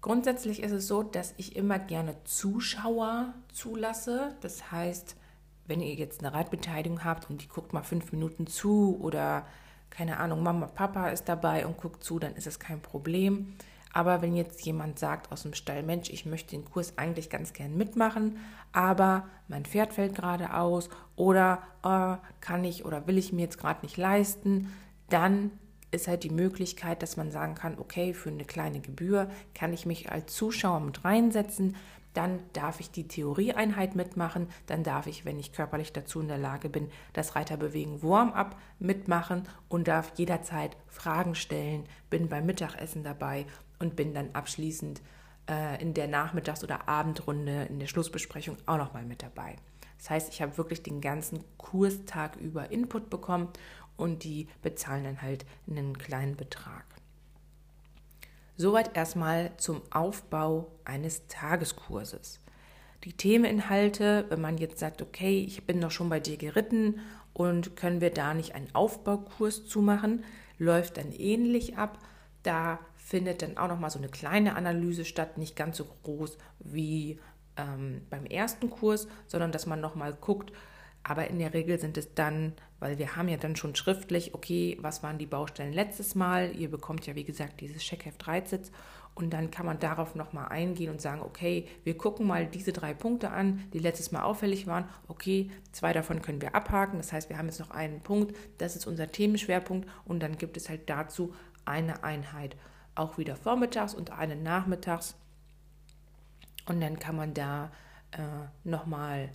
Grundsätzlich 0.00 0.62
ist 0.62 0.72
es 0.72 0.86
so, 0.86 1.02
dass 1.02 1.34
ich 1.38 1.56
immer 1.56 1.78
gerne 1.78 2.22
Zuschauer 2.24 3.32
zulasse. 3.52 4.36
Das 4.42 4.70
heißt, 4.70 5.16
wenn 5.66 5.80
ihr 5.80 5.94
jetzt 5.94 6.20
eine 6.22 6.34
Reitbeteiligung 6.34 7.04
habt 7.04 7.30
und 7.30 7.42
die 7.42 7.48
guckt 7.48 7.72
mal 7.72 7.82
fünf 7.82 8.12
Minuten 8.12 8.46
zu 8.46 8.98
oder 9.00 9.46
keine 9.88 10.18
Ahnung, 10.18 10.42
Mama, 10.42 10.66
Papa 10.66 11.08
ist 11.08 11.28
dabei 11.28 11.66
und 11.66 11.78
guckt 11.78 12.04
zu, 12.04 12.18
dann 12.18 12.34
ist 12.34 12.46
es 12.46 12.58
kein 12.58 12.82
Problem. 12.82 13.56
Aber 13.94 14.22
wenn 14.22 14.34
jetzt 14.34 14.60
jemand 14.66 14.98
sagt 14.98 15.30
aus 15.30 15.42
dem 15.42 15.54
Stall, 15.54 15.84
Mensch, 15.84 16.10
ich 16.10 16.26
möchte 16.26 16.50
den 16.50 16.64
Kurs 16.64 16.98
eigentlich 16.98 17.30
ganz 17.30 17.52
gern 17.52 17.76
mitmachen, 17.76 18.38
aber 18.72 19.28
mein 19.46 19.64
Pferd 19.64 19.92
fällt 19.92 20.16
gerade 20.16 20.52
aus 20.52 20.88
oder 21.14 21.62
oh, 21.84 22.16
kann 22.40 22.64
ich 22.64 22.84
oder 22.84 23.06
will 23.06 23.16
ich 23.16 23.32
mir 23.32 23.42
jetzt 23.42 23.56
gerade 23.56 23.86
nicht 23.86 23.96
leisten, 23.96 24.72
dann 25.10 25.52
ist 25.92 26.08
halt 26.08 26.24
die 26.24 26.30
Möglichkeit, 26.30 27.02
dass 27.02 27.16
man 27.16 27.30
sagen 27.30 27.54
kann, 27.54 27.78
okay, 27.78 28.14
für 28.14 28.30
eine 28.30 28.44
kleine 28.44 28.80
Gebühr 28.80 29.30
kann 29.54 29.72
ich 29.72 29.86
mich 29.86 30.10
als 30.10 30.34
Zuschauer 30.34 30.80
mit 30.80 31.04
reinsetzen, 31.04 31.76
dann 32.14 32.40
darf 32.52 32.80
ich 32.80 32.90
die 32.90 33.06
Theorieeinheit 33.06 33.94
mitmachen, 33.94 34.48
dann 34.66 34.82
darf 34.82 35.06
ich, 35.06 35.24
wenn 35.24 35.38
ich 35.38 35.52
körperlich 35.52 35.92
dazu 35.92 36.20
in 36.20 36.28
der 36.28 36.38
Lage 36.38 36.68
bin, 36.68 36.90
das 37.12 37.36
Reiterbewegen 37.36 38.02
Warm-up 38.02 38.56
mitmachen 38.80 39.44
und 39.68 39.86
darf 39.86 40.12
jederzeit 40.16 40.76
Fragen 40.88 41.36
stellen, 41.36 41.84
bin 42.10 42.28
beim 42.28 42.46
Mittagessen 42.46 43.04
dabei 43.04 43.46
und 43.84 43.96
bin 43.96 44.14
dann 44.14 44.30
abschließend 44.32 45.02
äh, 45.48 45.80
in 45.80 45.92
der 45.94 46.08
Nachmittags- 46.08 46.64
oder 46.64 46.88
Abendrunde, 46.88 47.64
in 47.64 47.78
der 47.78 47.86
Schlussbesprechung 47.86 48.56
auch 48.66 48.78
nochmal 48.78 49.04
mit 49.04 49.22
dabei. 49.22 49.56
Das 49.98 50.10
heißt, 50.10 50.32
ich 50.32 50.42
habe 50.42 50.56
wirklich 50.58 50.82
den 50.82 51.00
ganzen 51.00 51.44
Kurstag 51.58 52.36
über 52.36 52.70
Input 52.70 53.10
bekommen 53.10 53.48
und 53.96 54.24
die 54.24 54.48
bezahlen 54.62 55.04
dann 55.04 55.22
halt 55.22 55.44
einen 55.68 55.96
kleinen 55.98 56.36
Betrag. 56.36 56.84
Soweit 58.56 58.96
erstmal 58.96 59.54
zum 59.56 59.82
Aufbau 59.90 60.70
eines 60.84 61.26
Tageskurses. 61.28 62.40
Die 63.04 63.12
Themeninhalte, 63.12 64.24
wenn 64.30 64.40
man 64.40 64.58
jetzt 64.58 64.78
sagt, 64.78 65.02
okay, 65.02 65.40
ich 65.40 65.66
bin 65.66 65.80
doch 65.80 65.90
schon 65.90 66.08
bei 66.08 66.20
dir 66.20 66.38
geritten 66.38 67.00
und 67.32 67.76
können 67.76 68.00
wir 68.00 68.10
da 68.10 68.32
nicht 68.32 68.54
einen 68.54 68.74
Aufbaukurs 68.74 69.66
zumachen, 69.66 70.24
läuft 70.58 70.96
dann 70.96 71.12
ähnlich 71.12 71.76
ab. 71.76 71.98
Da 72.42 72.78
findet 73.04 73.42
dann 73.42 73.58
auch 73.58 73.68
noch 73.68 73.78
mal 73.78 73.90
so 73.90 73.98
eine 73.98 74.08
kleine 74.08 74.56
Analyse 74.56 75.04
statt, 75.04 75.36
nicht 75.36 75.56
ganz 75.56 75.76
so 75.76 75.84
groß 76.04 76.38
wie 76.60 77.20
ähm, 77.58 78.00
beim 78.08 78.24
ersten 78.24 78.70
Kurs, 78.70 79.08
sondern 79.26 79.52
dass 79.52 79.66
man 79.66 79.80
noch 79.80 79.94
mal 79.94 80.14
guckt, 80.14 80.52
aber 81.02 81.28
in 81.28 81.38
der 81.38 81.52
Regel 81.52 81.78
sind 81.78 81.98
es 81.98 82.14
dann, 82.14 82.54
weil 82.80 82.98
wir 82.98 83.14
haben 83.14 83.28
ja 83.28 83.36
dann 83.36 83.56
schon 83.56 83.74
schriftlich, 83.74 84.34
okay, 84.34 84.78
was 84.80 85.02
waren 85.02 85.18
die 85.18 85.26
Baustellen 85.26 85.74
letztes 85.74 86.14
Mal? 86.14 86.56
Ihr 86.56 86.70
bekommt 86.70 87.06
ja, 87.06 87.14
wie 87.14 87.24
gesagt, 87.24 87.60
dieses 87.60 87.82
Checkheft 87.82 88.26
Reitsitz 88.26 88.72
und 89.14 89.34
dann 89.34 89.50
kann 89.50 89.66
man 89.66 89.78
darauf 89.78 90.14
nochmal 90.14 90.48
eingehen 90.48 90.90
und 90.90 91.02
sagen, 91.02 91.20
okay, 91.20 91.68
wir 91.84 91.98
gucken 91.98 92.26
mal 92.26 92.46
diese 92.46 92.72
drei 92.72 92.94
Punkte 92.94 93.30
an, 93.30 93.62
die 93.74 93.80
letztes 93.80 94.12
Mal 94.12 94.22
auffällig 94.22 94.66
waren. 94.66 94.88
Okay, 95.06 95.50
zwei 95.72 95.92
davon 95.92 96.22
können 96.22 96.40
wir 96.40 96.54
abhaken. 96.54 96.96
Das 96.96 97.12
heißt, 97.12 97.28
wir 97.28 97.36
haben 97.36 97.46
jetzt 97.46 97.60
noch 97.60 97.70
einen 97.70 98.00
Punkt, 98.00 98.34
das 98.56 98.76
ist 98.76 98.86
unser 98.86 99.12
Themenschwerpunkt 99.12 99.86
und 100.06 100.22
dann 100.22 100.38
gibt 100.38 100.56
es 100.56 100.70
halt 100.70 100.88
dazu 100.88 101.34
eine 101.66 102.02
Einheit. 102.02 102.56
Auch 102.94 103.18
wieder 103.18 103.36
vormittags 103.36 103.94
und 103.94 104.10
eine 104.10 104.36
nachmittags. 104.36 105.16
Und 106.66 106.80
dann 106.80 106.98
kann 106.98 107.16
man 107.16 107.34
da 107.34 107.70
äh, 108.12 108.18
nochmal 108.62 109.30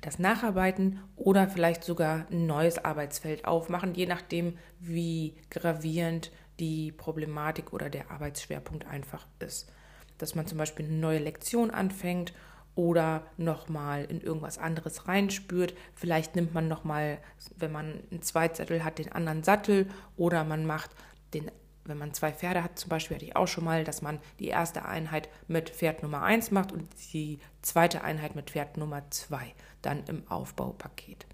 das 0.00 0.18
Nacharbeiten 0.18 1.00
oder 1.16 1.48
vielleicht 1.48 1.84
sogar 1.84 2.26
ein 2.30 2.46
neues 2.46 2.82
Arbeitsfeld 2.82 3.44
aufmachen, 3.44 3.94
je 3.94 4.06
nachdem, 4.06 4.56
wie 4.78 5.34
gravierend 5.50 6.30
die 6.58 6.92
Problematik 6.92 7.72
oder 7.72 7.90
der 7.90 8.10
Arbeitsschwerpunkt 8.10 8.86
einfach 8.86 9.26
ist. 9.40 9.70
Dass 10.18 10.34
man 10.34 10.46
zum 10.46 10.58
Beispiel 10.58 10.86
eine 10.86 10.96
neue 10.96 11.18
Lektion 11.18 11.70
anfängt 11.70 12.32
oder 12.74 13.26
nochmal 13.36 14.04
in 14.04 14.20
irgendwas 14.20 14.58
anderes 14.58 15.08
reinspürt. 15.08 15.74
Vielleicht 15.94 16.36
nimmt 16.36 16.54
man 16.54 16.68
nochmal, 16.68 17.18
wenn 17.56 17.72
man 17.72 18.00
einen 18.10 18.22
Zweitsattel 18.22 18.84
hat, 18.84 18.98
den 18.98 19.12
anderen 19.12 19.42
Sattel 19.42 19.88
oder 20.16 20.44
man 20.44 20.66
macht 20.66 20.90
den 21.34 21.50
wenn 21.90 21.98
man 21.98 22.14
zwei 22.14 22.32
Pferde 22.32 22.64
hat, 22.64 22.78
zum 22.78 22.88
Beispiel 22.88 23.16
hatte 23.16 23.26
ich 23.26 23.36
auch 23.36 23.48
schon 23.48 23.64
mal, 23.64 23.84
dass 23.84 24.00
man 24.00 24.18
die 24.38 24.48
erste 24.48 24.86
Einheit 24.86 25.28
mit 25.48 25.68
Pferd 25.70 26.02
Nummer 26.02 26.22
1 26.22 26.50
macht 26.50 26.72
und 26.72 26.88
die 27.12 27.38
zweite 27.60 28.02
Einheit 28.02 28.34
mit 28.34 28.50
Pferd 28.50 28.78
Nummer 28.78 29.02
2, 29.10 29.52
dann 29.82 30.04
im 30.06 30.26
Aufbaupaket. 30.28 31.26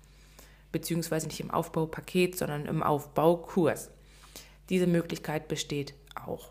Beziehungsweise 0.72 1.28
nicht 1.28 1.40
im 1.40 1.50
Aufbaupaket, 1.50 2.36
sondern 2.36 2.66
im 2.66 2.82
Aufbaukurs. 2.82 3.90
Diese 4.68 4.86
Möglichkeit 4.88 5.46
besteht 5.46 5.94
auch. 6.14 6.50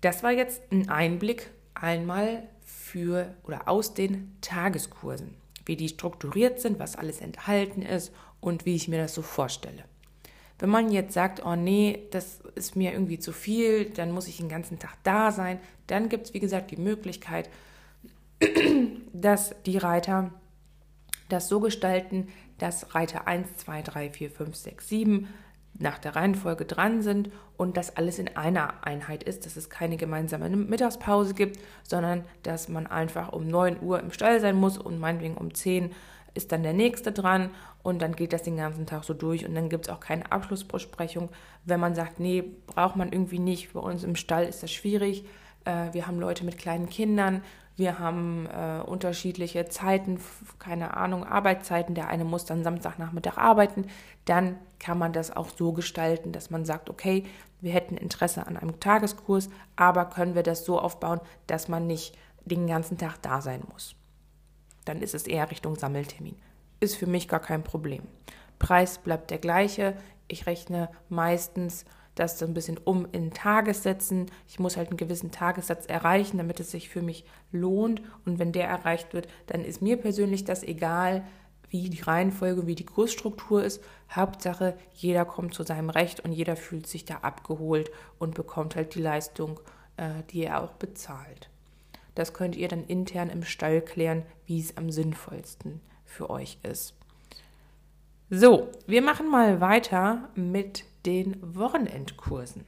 Das 0.00 0.22
war 0.22 0.30
jetzt 0.30 0.62
ein 0.70 0.88
Einblick 0.88 1.50
einmal 1.74 2.48
für 2.62 3.34
oder 3.42 3.68
aus 3.68 3.94
den 3.94 4.36
Tageskursen, 4.40 5.34
wie 5.66 5.76
die 5.76 5.88
strukturiert 5.88 6.60
sind, 6.60 6.78
was 6.78 6.96
alles 6.96 7.20
enthalten 7.20 7.82
ist 7.82 8.12
und 8.40 8.64
wie 8.66 8.76
ich 8.76 8.88
mir 8.88 8.98
das 8.98 9.14
so 9.14 9.22
vorstelle. 9.22 9.84
Wenn 10.60 10.68
man 10.68 10.92
jetzt 10.92 11.14
sagt, 11.14 11.44
oh 11.44 11.56
nee, 11.56 12.06
das 12.10 12.40
ist 12.54 12.76
mir 12.76 12.92
irgendwie 12.92 13.18
zu 13.18 13.32
viel, 13.32 13.86
dann 13.86 14.12
muss 14.12 14.28
ich 14.28 14.36
den 14.36 14.50
ganzen 14.50 14.78
Tag 14.78 14.96
da 15.02 15.32
sein, 15.32 15.58
dann 15.86 16.08
gibt 16.08 16.26
es, 16.26 16.34
wie 16.34 16.40
gesagt, 16.40 16.70
die 16.70 16.76
Möglichkeit, 16.76 17.48
dass 19.12 19.54
die 19.64 19.78
Reiter 19.78 20.30
das 21.30 21.48
so 21.48 21.60
gestalten, 21.60 22.28
dass 22.58 22.94
Reiter 22.94 23.26
1, 23.26 23.56
2, 23.56 23.82
3, 23.82 24.10
4, 24.10 24.30
5, 24.30 24.54
6, 24.54 24.88
7 24.88 25.28
nach 25.78 25.98
der 25.98 26.14
Reihenfolge 26.14 26.66
dran 26.66 27.00
sind 27.00 27.30
und 27.56 27.78
das 27.78 27.96
alles 27.96 28.18
in 28.18 28.36
einer 28.36 28.84
Einheit 28.86 29.22
ist, 29.22 29.46
dass 29.46 29.56
es 29.56 29.70
keine 29.70 29.96
gemeinsame 29.96 30.50
Mittagspause 30.50 31.32
gibt, 31.32 31.58
sondern 31.84 32.24
dass 32.42 32.68
man 32.68 32.86
einfach 32.86 33.32
um 33.32 33.48
9 33.48 33.80
Uhr 33.80 33.98
im 33.98 34.12
Stall 34.12 34.40
sein 34.40 34.56
muss 34.56 34.76
und 34.76 34.98
meinetwegen 34.98 35.36
um 35.36 35.54
10 35.54 35.92
ist 36.34 36.52
dann 36.52 36.62
der 36.62 36.72
nächste 36.72 37.12
dran 37.12 37.50
und 37.82 38.02
dann 38.02 38.14
geht 38.14 38.32
das 38.32 38.42
den 38.42 38.56
ganzen 38.56 38.86
Tag 38.86 39.04
so 39.04 39.14
durch 39.14 39.46
und 39.46 39.54
dann 39.54 39.68
gibt 39.68 39.86
es 39.86 39.92
auch 39.92 40.00
keine 40.00 40.30
Abschlussbesprechung. 40.30 41.30
Wenn 41.64 41.80
man 41.80 41.94
sagt, 41.94 42.20
nee, 42.20 42.44
braucht 42.66 42.96
man 42.96 43.12
irgendwie 43.12 43.38
nicht, 43.38 43.72
bei 43.72 43.80
uns 43.80 44.04
im 44.04 44.16
Stall 44.16 44.44
ist 44.44 44.62
das 44.62 44.70
schwierig, 44.70 45.24
äh, 45.64 45.92
wir 45.92 46.06
haben 46.06 46.20
Leute 46.20 46.44
mit 46.44 46.58
kleinen 46.58 46.88
Kindern, 46.88 47.42
wir 47.76 47.98
haben 47.98 48.46
äh, 48.46 48.82
unterschiedliche 48.82 49.66
Zeiten, 49.66 50.20
keine 50.58 50.96
Ahnung, 50.96 51.24
Arbeitszeiten, 51.24 51.94
der 51.94 52.08
eine 52.08 52.24
muss 52.24 52.44
dann 52.44 52.62
Samstagnachmittag 52.62 53.38
arbeiten, 53.38 53.86
dann 54.26 54.56
kann 54.78 54.98
man 54.98 55.12
das 55.12 55.34
auch 55.34 55.48
so 55.56 55.72
gestalten, 55.72 56.32
dass 56.32 56.50
man 56.50 56.64
sagt, 56.64 56.90
okay, 56.90 57.24
wir 57.60 57.72
hätten 57.72 57.96
Interesse 57.96 58.46
an 58.46 58.56
einem 58.56 58.80
Tageskurs, 58.80 59.48
aber 59.76 60.06
können 60.06 60.34
wir 60.34 60.42
das 60.42 60.64
so 60.64 60.78
aufbauen, 60.78 61.20
dass 61.46 61.68
man 61.68 61.86
nicht 61.86 62.16
den 62.44 62.66
ganzen 62.66 62.98
Tag 62.98 63.20
da 63.22 63.40
sein 63.40 63.62
muss 63.72 63.94
dann 64.90 65.02
ist 65.02 65.14
es 65.14 65.28
eher 65.28 65.48
Richtung 65.52 65.76
Sammeltermin. 65.76 66.34
Ist 66.80 66.96
für 66.96 67.06
mich 67.06 67.28
gar 67.28 67.38
kein 67.38 67.62
Problem. 67.62 68.02
Preis 68.58 68.98
bleibt 68.98 69.30
der 69.30 69.38
gleiche. 69.38 69.96
Ich 70.26 70.46
rechne 70.46 70.90
meistens 71.08 71.84
das 72.16 72.40
so 72.40 72.44
ein 72.44 72.54
bisschen 72.54 72.76
um 72.76 73.06
in 73.12 73.30
Tagessätzen. 73.30 74.26
Ich 74.48 74.58
muss 74.58 74.76
halt 74.76 74.88
einen 74.88 74.96
gewissen 74.96 75.30
Tagessatz 75.30 75.86
erreichen, 75.86 76.38
damit 76.38 76.58
es 76.58 76.72
sich 76.72 76.88
für 76.88 77.02
mich 77.02 77.24
lohnt. 77.52 78.02
Und 78.26 78.40
wenn 78.40 78.50
der 78.50 78.66
erreicht 78.66 79.14
wird, 79.14 79.28
dann 79.46 79.64
ist 79.64 79.80
mir 79.80 79.96
persönlich 79.96 80.44
das 80.44 80.64
egal, 80.64 81.24
wie 81.68 81.88
die 81.88 82.02
Reihenfolge, 82.02 82.66
wie 82.66 82.74
die 82.74 82.84
Kursstruktur 82.84 83.62
ist. 83.62 83.80
Hauptsache, 84.10 84.76
jeder 84.92 85.24
kommt 85.24 85.54
zu 85.54 85.62
seinem 85.62 85.88
Recht 85.88 86.18
und 86.18 86.32
jeder 86.32 86.56
fühlt 86.56 86.88
sich 86.88 87.04
da 87.04 87.18
abgeholt 87.18 87.92
und 88.18 88.34
bekommt 88.34 88.74
halt 88.74 88.96
die 88.96 89.02
Leistung, 89.02 89.60
äh, 89.96 90.24
die 90.30 90.42
er 90.42 90.64
auch 90.64 90.72
bezahlt. 90.72 91.49
Das 92.20 92.34
könnt 92.34 92.54
ihr 92.54 92.68
dann 92.68 92.84
intern 92.84 93.30
im 93.30 93.44
Stall 93.44 93.80
klären, 93.80 94.24
wie 94.44 94.60
es 94.60 94.76
am 94.76 94.90
sinnvollsten 94.90 95.80
für 96.04 96.28
euch 96.28 96.58
ist. 96.62 96.94
So, 98.28 98.68
wir 98.86 99.00
machen 99.00 99.30
mal 99.30 99.62
weiter 99.62 100.28
mit 100.34 100.84
den 101.06 101.38
Wochenendkursen. 101.40 102.66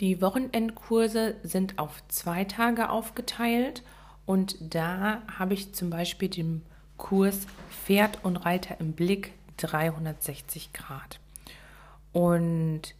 Die 0.00 0.22
Wochenendkurse 0.22 1.34
sind 1.42 1.80
auf 1.80 2.00
zwei 2.06 2.44
Tage 2.44 2.90
aufgeteilt 2.90 3.82
und 4.24 4.54
da 4.72 5.22
habe 5.36 5.54
ich 5.54 5.74
zum 5.74 5.90
Beispiel 5.90 6.28
den 6.28 6.62
Kurs 6.96 7.48
Pferd 7.70 8.20
und 8.22 8.36
Reiter 8.36 8.78
im 8.78 8.92
Blick 8.92 9.32
360 9.56 10.72
Grad. 10.72 11.18
Und 12.12 12.94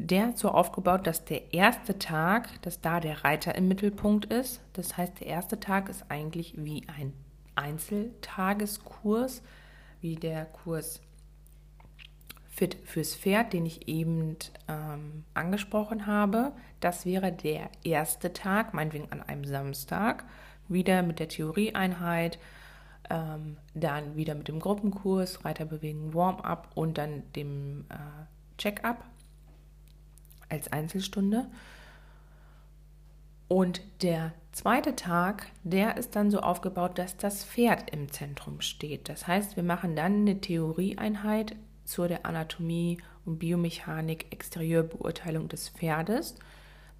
der 0.00 0.28
ist 0.28 0.38
so 0.38 0.50
aufgebaut, 0.50 1.08
dass 1.08 1.24
der 1.24 1.52
erste 1.52 1.98
Tag, 1.98 2.62
dass 2.62 2.80
da 2.80 3.00
der 3.00 3.24
Reiter 3.24 3.56
im 3.56 3.66
Mittelpunkt 3.66 4.26
ist. 4.26 4.60
Das 4.72 4.96
heißt, 4.96 5.18
der 5.18 5.26
erste 5.26 5.58
Tag 5.58 5.88
ist 5.88 6.04
eigentlich 6.08 6.54
wie 6.56 6.84
ein 6.96 7.12
Einzeltageskurs, 7.56 9.42
wie 10.00 10.14
der 10.14 10.44
Kurs 10.44 11.00
Fit 12.48 12.76
fürs 12.84 13.16
Pferd, 13.16 13.52
den 13.52 13.66
ich 13.66 13.88
eben 13.88 14.36
ähm, 14.68 15.24
angesprochen 15.34 16.06
habe. 16.06 16.52
Das 16.78 17.04
wäre 17.04 17.32
der 17.32 17.68
erste 17.82 18.32
Tag, 18.32 18.74
meinetwegen 18.74 19.10
an 19.10 19.22
einem 19.22 19.44
Samstag, 19.44 20.24
wieder 20.68 21.02
mit 21.02 21.18
der 21.18 21.28
Theorieeinheit, 21.28 22.38
ähm, 23.10 23.56
dann 23.74 24.14
wieder 24.14 24.36
mit 24.36 24.46
dem 24.46 24.60
Gruppenkurs, 24.60 25.44
Reiterbewegen, 25.44 26.14
Warm-up 26.14 26.70
und 26.76 26.98
dann 26.98 27.24
dem 27.34 27.86
äh, 27.90 28.58
Check-up 28.58 29.04
als 30.48 30.72
Einzelstunde. 30.72 31.46
Und 33.48 33.80
der 34.02 34.32
zweite 34.52 34.94
Tag, 34.94 35.46
der 35.62 35.96
ist 35.96 36.14
dann 36.16 36.30
so 36.30 36.40
aufgebaut, 36.40 36.98
dass 36.98 37.16
das 37.16 37.44
Pferd 37.44 37.90
im 37.90 38.12
Zentrum 38.12 38.60
steht. 38.60 39.08
Das 39.08 39.26
heißt, 39.26 39.56
wir 39.56 39.62
machen 39.62 39.96
dann 39.96 40.20
eine 40.20 40.40
Theorieeinheit 40.40 41.56
zur 41.84 42.08
der 42.08 42.26
Anatomie 42.26 42.98
und 43.24 43.38
Biomechanik, 43.38 44.26
Exterieurbeurteilung 44.30 45.48
des 45.48 45.70
Pferdes, 45.70 46.34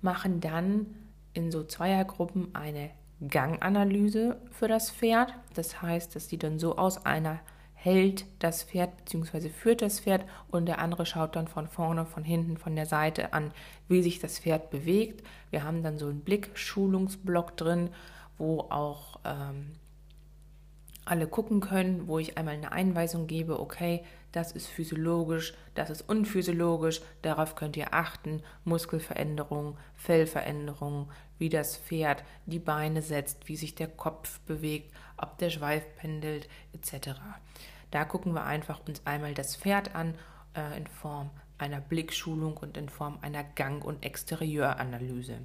machen 0.00 0.40
dann 0.40 0.87
in 1.35 1.50
so 1.50 1.64
Zweiergruppen 1.64 2.55
eine 2.55 2.90
Ganganalyse 3.26 4.40
für 4.50 4.69
das 4.69 4.90
Pferd. 4.90 5.35
Das 5.55 5.83
heißt, 5.83 6.17
das 6.17 6.28
sieht 6.28 6.43
dann 6.43 6.59
so 6.59 6.76
aus, 6.76 7.05
einer 7.05 7.40
hält 7.80 8.26
das 8.40 8.64
Pferd 8.64 8.97
bzw. 8.97 9.50
führt 9.50 9.82
das 9.82 10.00
Pferd 10.00 10.25
und 10.50 10.66
der 10.66 10.80
andere 10.80 11.06
schaut 11.06 11.37
dann 11.37 11.47
von 11.47 11.68
vorne, 11.68 12.06
von 12.06 12.25
hinten, 12.25 12.56
von 12.56 12.75
der 12.75 12.87
Seite 12.87 13.32
an, 13.32 13.52
wie 13.87 14.02
sich 14.02 14.18
das 14.18 14.40
Pferd 14.40 14.70
bewegt. 14.70 15.25
Wir 15.50 15.62
haben 15.62 15.85
dann 15.85 15.97
so 15.97 16.06
einen 16.08 16.20
Blickschulungsblock 16.20 17.56
drin, 17.56 17.90
wo 18.37 18.62
auch 18.62 19.20
ähm, 19.25 19.76
alle 21.04 21.28
gucken 21.28 21.61
können, 21.61 22.08
wo 22.08 22.18
ich 22.18 22.37
einmal 22.37 22.54
eine 22.54 22.73
Einweisung 22.73 23.28
gebe, 23.28 23.61
okay, 23.61 24.04
das 24.32 24.50
ist 24.50 24.66
physiologisch, 24.66 25.54
das 25.75 25.88
ist 25.88 26.02
unphysiologisch, 26.02 27.00
darauf 27.23 27.54
könnt 27.54 27.76
ihr 27.76 27.94
achten, 27.94 28.42
Muskelveränderungen, 28.64 29.76
Fellveränderungen, 29.94 31.06
wie 31.38 31.49
das 31.49 31.76
Pferd 31.76 32.25
die 32.47 32.58
Beine 32.58 33.02
setzt, 33.02 33.49
wie 33.49 33.56
sich 33.56 33.76
der 33.76 33.88
Kopf 33.88 34.40
bewegt, 34.40 34.92
ob 35.18 35.38
der 35.38 35.50
Schweif 35.50 35.84
pendelt, 35.96 36.48
etc. 36.72 37.10
Da 37.90 38.04
gucken 38.04 38.32
wir 38.34 38.44
einfach 38.44 38.80
uns 38.87 39.06
einmal 39.06 39.34
das 39.34 39.56
Pferd 39.56 39.94
an 39.94 40.14
äh, 40.54 40.76
in 40.76 40.87
Form 40.87 41.30
einer 41.58 41.80
Blickschulung 41.80 42.56
und 42.56 42.76
in 42.76 42.88
Form 42.88 43.18
einer 43.22 43.44
Gang- 43.44 43.84
und 43.84 44.04
Exterieuranalyse. 44.04 45.38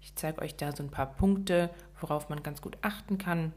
Ich 0.00 0.14
zeige 0.14 0.42
euch 0.42 0.56
da 0.56 0.74
so 0.74 0.82
ein 0.82 0.90
paar 0.90 1.12
Punkte, 1.12 1.70
worauf 2.00 2.28
man 2.28 2.42
ganz 2.42 2.62
gut 2.62 2.78
achten 2.82 3.18
kann 3.18 3.52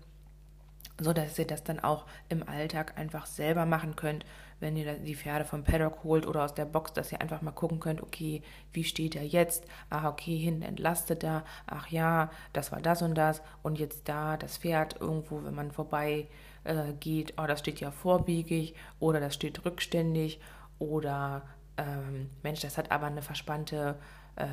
so 1.02 1.14
dass 1.14 1.38
ihr 1.40 1.48
das 1.48 1.64
dann 1.64 1.80
auch 1.80 2.06
im 2.30 2.48
Alltag 2.48 2.98
einfach 2.98 3.26
selber 3.26 3.66
machen 3.66 3.96
könnt, 3.96 4.26
wenn 4.62 4.78
ihr 4.78 4.94
die 4.94 5.16
Pferde 5.16 5.44
vom 5.44 5.64
Paddock 5.64 6.04
holt 6.04 6.26
oder 6.26 6.44
aus 6.44 6.54
der 6.54 6.66
Box, 6.66 6.94
dass 6.94 7.12
ihr 7.12 7.20
einfach 7.20 7.42
mal 7.42 7.52
gucken 7.52 7.80
könnt, 7.80 8.02
okay, 8.02 8.42
wie 8.72 8.84
steht 8.84 9.16
er 9.16 9.26
jetzt? 9.26 9.66
Ah, 9.90 10.08
okay, 10.08 10.38
hinten 10.38 10.62
entlastet 10.62 11.24
er. 11.24 11.44
Ach 11.68 11.88
ja, 11.88 12.32
das 12.54 12.72
war 12.72 12.80
das 12.80 13.02
und 13.02 13.16
das. 13.16 13.42
Und 13.64 13.80
jetzt 13.80 14.08
da 14.08 14.38
das 14.38 14.58
Pferd 14.58 15.02
irgendwo, 15.02 15.44
wenn 15.44 15.56
man 15.56 15.72
vorbei 15.72 16.28
äh, 16.64 16.94
geht, 17.00 17.34
oh, 17.38 17.46
das 17.46 17.60
steht 17.60 17.80
ja 17.80 17.92
vorbiegig 17.92 18.76
oder 19.00 19.20
das 19.20 19.34
steht 19.34 19.66
rückständig 19.66 20.40
oder 20.80 21.44
ähm, 21.78 22.30
Mensch, 22.44 22.62
das 22.62 22.78
hat 22.78 22.92
aber 22.92 23.08
eine 23.08 23.22
verspannte 23.22 23.98
äh, 24.36 24.46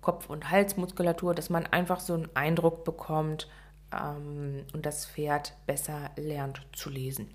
Kopf- 0.00 0.28
und 0.28 0.50
Halsmuskulatur, 0.50 1.34
dass 1.34 1.50
man 1.50 1.66
einfach 1.66 2.00
so 2.00 2.14
einen 2.14 2.28
Eindruck 2.34 2.84
bekommt, 2.84 3.48
ähm, 3.92 4.64
und 4.72 4.86
das 4.86 5.06
Pferd 5.06 5.54
besser 5.66 6.10
lernt 6.16 6.66
zu 6.72 6.90
lesen. 6.90 7.30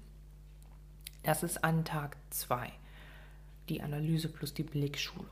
Das 1.24 1.42
ist 1.42 1.64
an 1.64 1.86
Tag 1.86 2.18
2, 2.32 2.70
die 3.70 3.82
Analyse 3.82 4.30
plus 4.30 4.54
die 4.54 4.64
Blickschulung. 4.64 5.28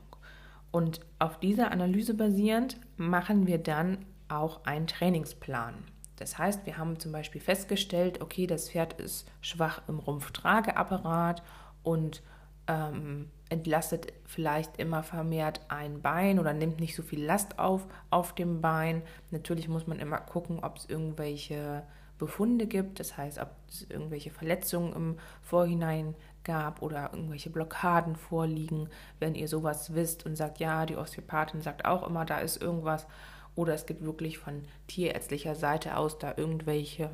Und 0.70 1.00
auf 1.18 1.38
dieser 1.38 1.70
Analyse 1.70 2.14
basierend 2.14 2.78
machen 2.96 3.46
wir 3.46 3.58
dann 3.58 4.06
auch 4.28 4.64
einen 4.64 4.86
Trainingsplan. 4.86 5.74
Das 6.16 6.38
heißt, 6.38 6.64
wir 6.66 6.78
haben 6.78 6.98
zum 6.98 7.12
Beispiel 7.12 7.40
festgestellt, 7.40 8.22
okay, 8.22 8.46
das 8.46 8.70
Pferd 8.70 8.94
ist 8.94 9.30
schwach 9.42 9.82
im 9.88 9.98
Rumpftrageapparat 9.98 11.42
und 11.82 12.22
ähm, 12.68 13.28
entlastet 13.50 14.12
vielleicht 14.24 14.78
immer 14.78 15.02
vermehrt 15.02 15.60
ein 15.68 16.00
Bein 16.00 16.38
oder 16.38 16.54
nimmt 16.54 16.80
nicht 16.80 16.94
so 16.94 17.02
viel 17.02 17.22
Last 17.22 17.58
auf 17.58 17.86
auf 18.08 18.34
dem 18.34 18.60
Bein. 18.62 19.02
Natürlich 19.30 19.68
muss 19.68 19.86
man 19.86 19.98
immer 19.98 20.18
gucken, 20.18 20.60
ob 20.62 20.76
es 20.76 20.86
irgendwelche 20.86 21.82
Befunde 22.24 22.66
gibt, 22.66 23.00
das 23.00 23.16
heißt, 23.16 23.38
ob 23.38 23.50
es 23.68 23.86
irgendwelche 23.88 24.30
Verletzungen 24.30 24.92
im 24.94 25.18
Vorhinein 25.42 26.14
gab 26.44 26.82
oder 26.82 27.10
irgendwelche 27.12 27.50
Blockaden 27.50 28.16
vorliegen. 28.16 28.88
Wenn 29.18 29.34
ihr 29.34 29.48
sowas 29.48 29.94
wisst 29.94 30.26
und 30.26 30.36
sagt, 30.36 30.58
ja, 30.58 30.86
die 30.86 30.96
Osteopathin 30.96 31.62
sagt 31.62 31.84
auch 31.84 32.06
immer, 32.06 32.24
da 32.24 32.38
ist 32.38 32.60
irgendwas 32.60 33.06
oder 33.54 33.74
es 33.74 33.86
gibt 33.86 34.02
wirklich 34.02 34.38
von 34.38 34.62
tierärztlicher 34.86 35.54
Seite 35.54 35.96
aus 35.96 36.18
da 36.18 36.34
irgendwelche 36.36 37.10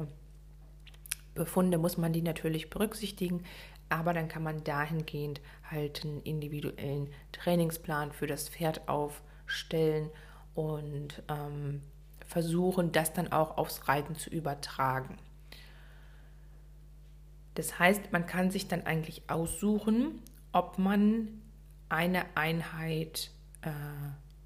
Befunde, 1.34 1.78
muss 1.78 1.98
man 1.98 2.12
die 2.12 2.22
natürlich 2.22 2.70
berücksichtigen 2.70 3.44
aber 3.88 4.12
dann 4.12 4.28
kann 4.28 4.42
man 4.42 4.64
dahingehend 4.64 5.40
halt 5.70 6.04
einen 6.04 6.20
individuellen 6.22 7.08
Trainingsplan 7.32 8.12
für 8.12 8.26
das 8.26 8.48
Pferd 8.48 8.88
aufstellen 8.88 10.10
und 10.54 11.22
ähm, 11.28 11.82
versuchen, 12.28 12.92
das 12.92 13.12
dann 13.12 13.32
auch 13.32 13.56
aufs 13.56 13.88
Reiten 13.88 14.14
zu 14.14 14.30
übertragen. 14.30 15.18
Das 17.54 17.78
heißt, 17.78 18.12
man 18.12 18.26
kann 18.26 18.52
sich 18.52 18.68
dann 18.68 18.86
eigentlich 18.86 19.28
aussuchen, 19.28 20.22
ob 20.52 20.78
man 20.78 21.28
eine 21.88 22.24
Einheit 22.36 23.32
äh, 23.62 23.70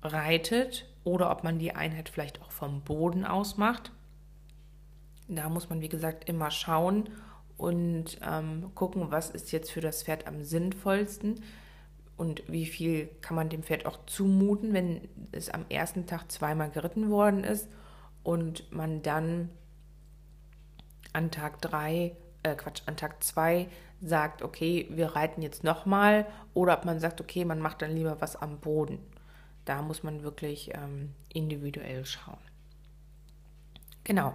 reitet 0.06 0.88
oder 1.04 1.30
ob 1.30 1.44
man 1.44 1.58
die 1.58 1.74
Einheit 1.74 2.08
vielleicht 2.08 2.40
auch 2.40 2.50
vom 2.50 2.80
Boden 2.80 3.26
aus 3.26 3.58
macht. 3.58 3.92
Da 5.28 5.50
muss 5.50 5.68
man, 5.68 5.82
wie 5.82 5.88
gesagt, 5.90 6.28
immer 6.28 6.50
schauen, 6.50 7.10
und 7.62 8.18
ähm, 8.22 8.72
gucken, 8.74 9.12
was 9.12 9.30
ist 9.30 9.52
jetzt 9.52 9.70
für 9.70 9.80
das 9.80 10.02
Pferd 10.02 10.26
am 10.26 10.42
sinnvollsten 10.42 11.44
und 12.22 12.44
wie 12.46 12.66
viel 12.66 13.08
kann 13.20 13.34
man 13.34 13.48
dem 13.48 13.64
Pferd 13.64 13.84
auch 13.84 13.98
zumuten, 14.06 14.72
wenn 14.72 15.08
es 15.32 15.50
am 15.50 15.64
ersten 15.68 16.06
Tag 16.06 16.30
zweimal 16.30 16.70
geritten 16.70 17.10
worden 17.10 17.42
ist 17.42 17.68
und 18.22 18.70
man 18.70 19.02
dann 19.02 19.50
an 21.12 21.32
Tag 21.32 21.60
drei, 21.60 22.14
äh 22.44 22.54
Quatsch, 22.54 22.82
an 22.86 22.96
Tag 22.96 23.24
zwei 23.24 23.66
sagt, 24.00 24.42
okay, 24.42 24.86
wir 24.88 25.16
reiten 25.16 25.42
jetzt 25.42 25.64
nochmal 25.64 26.24
oder 26.54 26.78
ob 26.78 26.84
man 26.84 27.00
sagt, 27.00 27.20
okay, 27.20 27.44
man 27.44 27.58
macht 27.58 27.82
dann 27.82 27.96
lieber 27.96 28.20
was 28.20 28.36
am 28.36 28.60
Boden. 28.60 29.00
Da 29.64 29.82
muss 29.82 30.04
man 30.04 30.22
wirklich 30.22 30.70
ähm, 30.74 31.16
individuell 31.28 32.06
schauen. 32.06 32.38
Genau. 34.04 34.32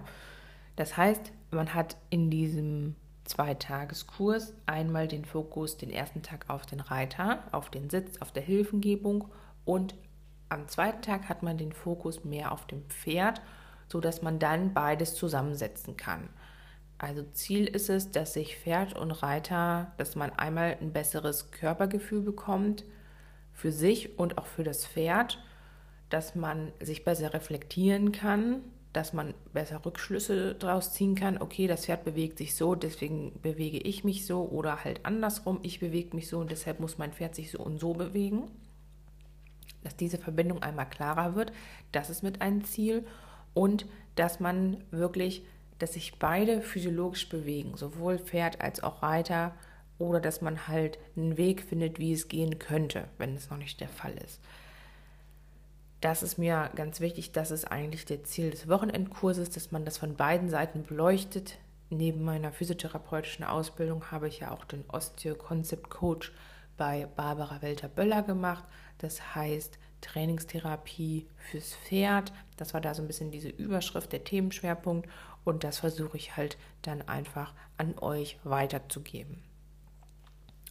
Das 0.76 0.98
heißt, 0.98 1.32
man 1.52 1.72
hat 1.72 1.96
in 2.10 2.28
diesem 2.28 2.96
Zweitageskurs. 3.28 4.54
Einmal 4.66 5.06
den 5.06 5.24
Fokus 5.24 5.76
den 5.76 5.90
ersten 5.90 6.22
Tag 6.22 6.46
auf 6.48 6.66
den 6.66 6.80
Reiter, 6.80 7.44
auf 7.52 7.70
den 7.70 7.90
Sitz, 7.90 8.20
auf 8.20 8.32
der 8.32 8.42
Hilfengebung. 8.42 9.28
Und 9.64 9.94
am 10.48 10.66
zweiten 10.68 11.02
Tag 11.02 11.28
hat 11.28 11.42
man 11.42 11.58
den 11.58 11.72
Fokus 11.72 12.24
mehr 12.24 12.52
auf 12.52 12.66
dem 12.66 12.82
Pferd, 12.88 13.40
so 13.86 14.00
dass 14.00 14.22
man 14.22 14.38
dann 14.38 14.74
beides 14.74 15.14
zusammensetzen 15.14 15.96
kann. 15.96 16.28
Also 16.98 17.22
Ziel 17.32 17.66
ist 17.66 17.90
es, 17.90 18.10
dass 18.10 18.32
sich 18.32 18.58
Pferd 18.58 18.98
und 18.98 19.12
Reiter, 19.12 19.92
dass 19.98 20.16
man 20.16 20.30
einmal 20.30 20.76
ein 20.80 20.92
besseres 20.92 21.52
Körpergefühl 21.52 22.22
bekommt 22.22 22.84
für 23.52 23.70
sich 23.70 24.18
und 24.18 24.36
auch 24.36 24.46
für 24.46 24.64
das 24.64 24.84
Pferd, 24.84 25.38
dass 26.10 26.34
man 26.34 26.72
sich 26.80 27.04
besser 27.04 27.32
reflektieren 27.34 28.10
kann, 28.12 28.62
dass 28.98 29.12
man 29.12 29.32
besser 29.52 29.84
Rückschlüsse 29.86 30.56
daraus 30.56 30.92
ziehen 30.92 31.14
kann, 31.14 31.40
okay, 31.40 31.68
das 31.68 31.86
Pferd 31.86 32.02
bewegt 32.02 32.36
sich 32.38 32.56
so, 32.56 32.74
deswegen 32.74 33.40
bewege 33.40 33.78
ich 33.78 34.02
mich 34.02 34.26
so 34.26 34.44
oder 34.48 34.82
halt 34.82 35.06
andersrum, 35.06 35.60
ich 35.62 35.78
bewege 35.78 36.16
mich 36.16 36.26
so 36.26 36.40
und 36.40 36.50
deshalb 36.50 36.80
muss 36.80 36.98
mein 36.98 37.12
Pferd 37.12 37.36
sich 37.36 37.52
so 37.52 37.60
und 37.60 37.78
so 37.78 37.94
bewegen. 37.94 38.50
Dass 39.84 39.94
diese 39.94 40.18
Verbindung 40.18 40.64
einmal 40.64 40.88
klarer 40.90 41.36
wird, 41.36 41.52
das 41.92 42.10
ist 42.10 42.24
mit 42.24 42.42
einem 42.42 42.64
Ziel 42.64 43.06
und 43.54 43.86
dass 44.16 44.40
man 44.40 44.82
wirklich 44.90 45.44
dass 45.78 45.92
sich 45.92 46.18
beide 46.18 46.60
physiologisch 46.60 47.28
bewegen, 47.28 47.76
sowohl 47.76 48.18
Pferd 48.18 48.60
als 48.60 48.82
auch 48.82 49.00
Reiter, 49.00 49.54
oder 50.00 50.18
dass 50.18 50.40
man 50.40 50.66
halt 50.66 50.98
einen 51.16 51.36
Weg 51.36 51.62
findet, 51.62 52.00
wie 52.00 52.12
es 52.12 52.26
gehen 52.26 52.58
könnte, 52.58 53.04
wenn 53.16 53.36
es 53.36 53.48
noch 53.48 53.58
nicht 53.58 53.80
der 53.80 53.88
Fall 53.88 54.14
ist. 54.24 54.40
Das 56.00 56.22
ist 56.22 56.38
mir 56.38 56.70
ganz 56.76 57.00
wichtig, 57.00 57.32
das 57.32 57.50
ist 57.50 57.64
eigentlich 57.64 58.04
der 58.04 58.22
Ziel 58.22 58.50
des 58.50 58.68
Wochenendkurses, 58.68 59.50
dass 59.50 59.72
man 59.72 59.84
das 59.84 59.98
von 59.98 60.14
beiden 60.14 60.48
Seiten 60.48 60.84
beleuchtet. 60.84 61.58
Neben 61.90 62.22
meiner 62.22 62.52
physiotherapeutischen 62.52 63.44
Ausbildung 63.44 64.10
habe 64.12 64.28
ich 64.28 64.40
ja 64.40 64.52
auch 64.52 64.64
den 64.64 64.84
Osteo 64.88 65.34
Concept 65.34 65.90
Coach 65.90 66.32
bei 66.76 67.08
Barbara 67.16 67.62
Welter-Böller 67.62 68.22
gemacht. 68.22 68.64
Das 68.98 69.34
heißt 69.34 69.78
Trainingstherapie 70.00 71.26
fürs 71.36 71.74
Pferd. 71.74 72.32
Das 72.56 72.74
war 72.74 72.80
da 72.80 72.94
so 72.94 73.02
ein 73.02 73.08
bisschen 73.08 73.32
diese 73.32 73.48
Überschrift, 73.48 74.12
der 74.12 74.22
Themenschwerpunkt. 74.22 75.08
Und 75.44 75.64
das 75.64 75.78
versuche 75.78 76.16
ich 76.16 76.36
halt 76.36 76.58
dann 76.82 77.02
einfach 77.02 77.54
an 77.76 77.98
euch 77.98 78.38
weiterzugeben. 78.44 79.42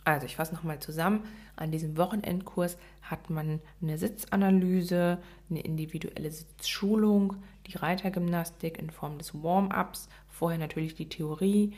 Also 0.07 0.25
ich 0.25 0.37
fasse 0.37 0.55
nochmal 0.55 0.79
zusammen. 0.79 1.25
An 1.57 1.69
diesem 1.69 1.97
Wochenendkurs 1.97 2.77
hat 3.01 3.29
man 3.29 3.59
eine 3.81 3.97
Sitzanalyse, 3.97 5.17
eine 5.49 5.59
individuelle 5.59 6.31
Sitzschulung, 6.31 7.35
die 7.65 7.77
Reitergymnastik 7.77 8.77
in 8.79 8.89
Form 8.89 9.17
des 9.17 9.33
Warm-ups, 9.43 10.07
vorher 10.29 10.59
natürlich 10.59 10.95
die 10.95 11.09
Theorie, 11.09 11.73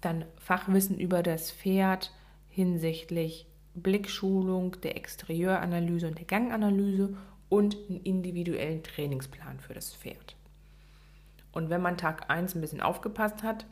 dann 0.00 0.24
Fachwissen 0.38 0.98
über 0.98 1.22
das 1.22 1.52
Pferd 1.52 2.12
hinsichtlich 2.48 3.46
Blickschulung, 3.76 4.80
der 4.80 4.96
Exterieuranalyse 4.96 6.08
und 6.08 6.18
der 6.18 6.26
Ganganalyse 6.26 7.16
und 7.48 7.76
einen 7.88 8.00
individuellen 8.00 8.82
Trainingsplan 8.82 9.60
für 9.60 9.74
das 9.74 9.94
Pferd. 9.94 10.34
Und 11.52 11.70
wenn 11.70 11.80
man 11.80 11.96
Tag 11.96 12.28
1 12.28 12.56
ein 12.56 12.60
bisschen 12.60 12.80
aufgepasst 12.80 13.44
hat 13.44 13.66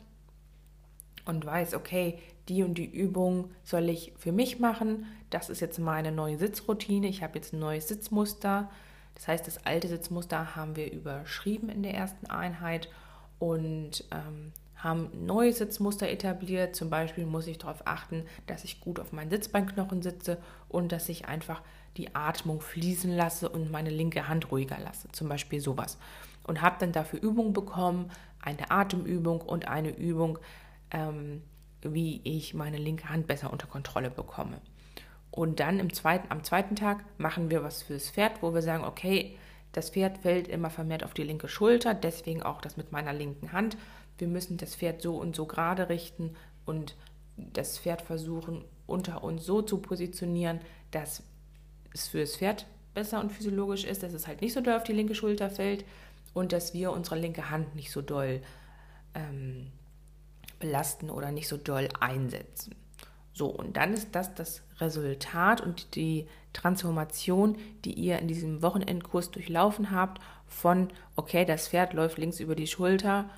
und 1.27 1.45
weiß, 1.45 1.73
okay, 1.73 2.19
die 2.47 2.63
und 2.63 2.75
die 2.75 2.85
Übung 2.85 3.51
soll 3.63 3.89
ich 3.89 4.13
für 4.17 4.31
mich 4.31 4.59
machen, 4.59 5.05
das 5.29 5.49
ist 5.49 5.59
jetzt 5.59 5.79
meine 5.79 6.11
neue 6.11 6.37
Sitzroutine, 6.37 7.07
ich 7.07 7.23
habe 7.23 7.35
jetzt 7.35 7.53
ein 7.53 7.59
neues 7.59 7.87
Sitzmuster. 7.87 8.69
Das 9.15 9.27
heißt, 9.27 9.47
das 9.47 9.65
alte 9.65 9.87
Sitzmuster 9.87 10.55
haben 10.55 10.75
wir 10.75 10.91
überschrieben 10.91 11.69
in 11.69 11.83
der 11.83 11.95
ersten 11.95 12.27
Einheit 12.27 12.87
und 13.39 14.05
ähm, 14.11 14.53
haben 14.75 15.09
neue 15.25 15.51
Sitzmuster 15.53 16.09
etabliert. 16.09 16.75
Zum 16.75 16.89
Beispiel 16.89 17.25
muss 17.25 17.47
ich 17.47 17.57
darauf 17.57 17.85
achten, 17.85 18.25
dass 18.45 18.63
ich 18.63 18.79
gut 18.79 18.99
auf 18.99 19.11
meinen 19.11 19.31
Sitzbeinknochen 19.31 20.01
sitze 20.01 20.37
und 20.69 20.91
dass 20.91 21.09
ich 21.09 21.27
einfach 21.27 21.61
die 21.97 22.15
Atmung 22.15 22.61
fließen 22.61 23.11
lasse 23.11 23.49
und 23.49 23.71
meine 23.71 23.89
linke 23.89 24.27
Hand 24.27 24.51
ruhiger 24.51 24.77
lasse. 24.79 25.11
Zum 25.11 25.27
Beispiel 25.27 25.59
sowas. 25.59 25.97
Und 26.43 26.61
habe 26.61 26.77
dann 26.79 26.91
dafür 26.91 27.19
Übungen 27.19 27.53
bekommen, 27.53 28.11
eine 28.39 28.69
Atemübung 28.71 29.41
und 29.41 29.67
eine 29.67 29.89
Übung, 29.89 30.39
ähm, 30.91 31.41
wie 31.81 32.21
ich 32.23 32.53
meine 32.53 32.77
linke 32.77 33.09
Hand 33.09 33.27
besser 33.27 33.51
unter 33.51 33.67
Kontrolle 33.67 34.09
bekomme. 34.09 34.61
Und 35.31 35.59
dann 35.59 35.79
im 35.79 35.93
zweiten, 35.93 36.31
am 36.31 36.43
zweiten 36.43 36.75
Tag 36.75 37.03
machen 37.17 37.49
wir 37.49 37.63
was 37.63 37.83
fürs 37.83 38.09
Pferd, 38.09 38.41
wo 38.41 38.53
wir 38.53 38.61
sagen, 38.61 38.83
okay, 38.83 39.37
das 39.71 39.91
Pferd 39.91 40.17
fällt 40.17 40.47
immer 40.47 40.69
vermehrt 40.69 41.03
auf 41.03 41.13
die 41.13 41.23
linke 41.23 41.47
Schulter, 41.47 41.93
deswegen 41.93 42.41
auch 42.41 42.61
das 42.61 42.77
mit 42.77 42.91
meiner 42.91 43.13
linken 43.13 43.51
Hand. 43.51 43.77
Wir 44.17 44.27
müssen 44.27 44.57
das 44.57 44.75
Pferd 44.75 45.01
so 45.01 45.17
und 45.17 45.35
so 45.35 45.45
gerade 45.45 45.89
richten 45.89 46.35
und 46.65 46.95
das 47.35 47.77
Pferd 47.77 48.01
versuchen, 48.01 48.65
unter 48.87 49.23
uns 49.23 49.45
so 49.45 49.61
zu 49.61 49.77
positionieren, 49.77 50.59
dass 50.89 51.21
es 51.93 52.07
für 52.07 52.21
das 52.21 52.37
Pferd 52.37 52.65
besser 52.95 53.19
und 53.19 53.31
physiologisch 53.31 53.83
ist, 53.83 54.01
dass 54.01 54.13
es 54.13 54.25
halt 54.25 54.41
nicht 54.41 54.53
so 54.53 54.61
doll 54.61 54.75
auf 54.75 54.83
die 54.83 54.93
linke 54.93 55.13
Schulter 55.13 55.51
fällt 55.51 55.85
und 56.33 56.51
dass 56.51 56.73
wir 56.73 56.91
unsere 56.91 57.19
linke 57.19 57.51
Hand 57.51 57.75
nicht 57.75 57.91
so 57.91 58.01
doll 58.01 58.41
ähm, 59.13 59.67
belasten 60.59 61.09
oder 61.09 61.31
nicht 61.31 61.47
so 61.47 61.57
doll 61.57 61.89
einsetzen. 61.99 62.75
So, 63.33 63.47
und 63.47 63.77
dann 63.77 63.93
ist 63.93 64.15
das 64.15 64.33
das 64.33 64.63
Resultat 64.79 65.61
und 65.61 65.95
die 65.95 66.27
Transformation, 66.53 67.57
die 67.85 67.93
ihr 67.93 68.17
in 68.17 68.27
diesem 68.27 68.63
Wochenendkurs 68.63 69.29
durchlaufen 69.29 69.91
habt, 69.91 70.21
von, 70.47 70.87
okay, 71.15 71.45
das 71.45 71.67
Pferd 71.67 71.93
läuft 71.93 72.17
links 72.17 72.39
über 72.39 72.55
die 72.55 72.65
Schulter 72.65 73.29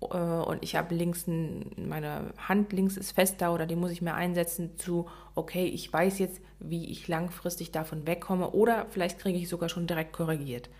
äh, 0.00 0.06
und 0.06 0.62
ich 0.62 0.76
habe 0.76 0.94
links, 0.94 1.26
ein, 1.26 1.72
meine 1.76 2.32
Hand 2.38 2.72
links 2.72 2.96
ist 2.96 3.12
fester 3.12 3.52
oder 3.52 3.66
die 3.66 3.76
muss 3.76 3.90
ich 3.90 4.02
mehr 4.02 4.14
einsetzen, 4.14 4.78
zu, 4.78 5.08
okay, 5.34 5.66
ich 5.66 5.92
weiß 5.92 6.18
jetzt, 6.20 6.40
wie 6.60 6.90
ich 6.90 7.08
langfristig 7.08 7.72
davon 7.72 8.06
wegkomme 8.06 8.50
oder 8.50 8.86
vielleicht 8.90 9.18
kriege 9.18 9.38
ich 9.38 9.48
sogar 9.48 9.68
schon 9.68 9.86
direkt 9.86 10.12
korrigiert. 10.12 10.70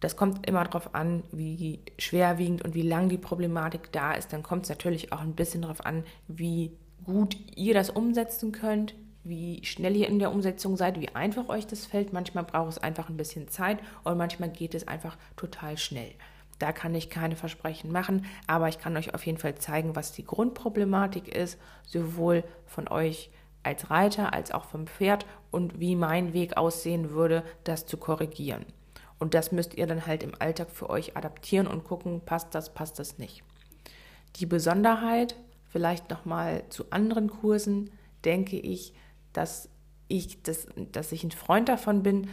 Das 0.00 0.16
kommt 0.16 0.46
immer 0.46 0.64
darauf 0.64 0.94
an, 0.94 1.24
wie 1.32 1.80
schwerwiegend 1.98 2.64
und 2.64 2.74
wie 2.74 2.82
lang 2.82 3.08
die 3.08 3.18
Problematik 3.18 3.90
da 3.92 4.12
ist. 4.12 4.32
Dann 4.32 4.42
kommt 4.42 4.64
es 4.64 4.68
natürlich 4.68 5.12
auch 5.12 5.20
ein 5.20 5.34
bisschen 5.34 5.62
darauf 5.62 5.84
an, 5.84 6.04
wie 6.28 6.76
gut 7.04 7.36
ihr 7.56 7.74
das 7.74 7.90
umsetzen 7.90 8.52
könnt, 8.52 8.94
wie 9.24 9.64
schnell 9.64 9.96
ihr 9.96 10.08
in 10.08 10.18
der 10.18 10.30
Umsetzung 10.30 10.76
seid, 10.76 11.00
wie 11.00 11.08
einfach 11.14 11.48
euch 11.48 11.66
das 11.66 11.84
fällt. 11.84 12.12
Manchmal 12.12 12.44
braucht 12.44 12.72
es 12.72 12.78
einfach 12.78 13.08
ein 13.08 13.16
bisschen 13.16 13.48
Zeit 13.48 13.78
und 14.04 14.16
manchmal 14.16 14.50
geht 14.50 14.74
es 14.74 14.86
einfach 14.86 15.16
total 15.36 15.76
schnell. 15.76 16.12
Da 16.58 16.72
kann 16.72 16.94
ich 16.94 17.10
keine 17.10 17.36
Versprechen 17.36 17.92
machen, 17.92 18.26
aber 18.46 18.68
ich 18.68 18.78
kann 18.78 18.96
euch 18.96 19.14
auf 19.14 19.26
jeden 19.26 19.38
Fall 19.38 19.56
zeigen, 19.56 19.94
was 19.96 20.12
die 20.12 20.24
Grundproblematik 20.24 21.28
ist, 21.28 21.58
sowohl 21.86 22.44
von 22.66 22.88
euch 22.88 23.30
als 23.62 23.90
Reiter 23.90 24.32
als 24.32 24.50
auch 24.50 24.64
vom 24.64 24.86
Pferd 24.86 25.26
und 25.50 25.78
wie 25.78 25.94
mein 25.94 26.32
Weg 26.32 26.56
aussehen 26.56 27.10
würde, 27.10 27.44
das 27.64 27.86
zu 27.86 27.96
korrigieren. 27.96 28.64
Und 29.18 29.34
das 29.34 29.52
müsst 29.52 29.74
ihr 29.74 29.86
dann 29.86 30.06
halt 30.06 30.22
im 30.22 30.32
Alltag 30.38 30.70
für 30.70 30.90
euch 30.90 31.16
adaptieren 31.16 31.66
und 31.66 31.84
gucken, 31.84 32.20
passt 32.24 32.54
das, 32.54 32.72
passt 32.72 32.98
das 32.98 33.18
nicht. 33.18 33.42
Die 34.36 34.46
Besonderheit, 34.46 35.36
vielleicht 35.70 36.10
nochmal 36.10 36.64
zu 36.68 36.90
anderen 36.90 37.28
Kursen, 37.28 37.90
denke 38.24 38.56
ich, 38.56 38.92
dass 39.32 39.68
ich, 40.08 40.42
das, 40.42 40.66
dass 40.92 41.12
ich 41.12 41.24
ein 41.24 41.30
Freund 41.30 41.68
davon 41.68 42.02
bin, 42.02 42.28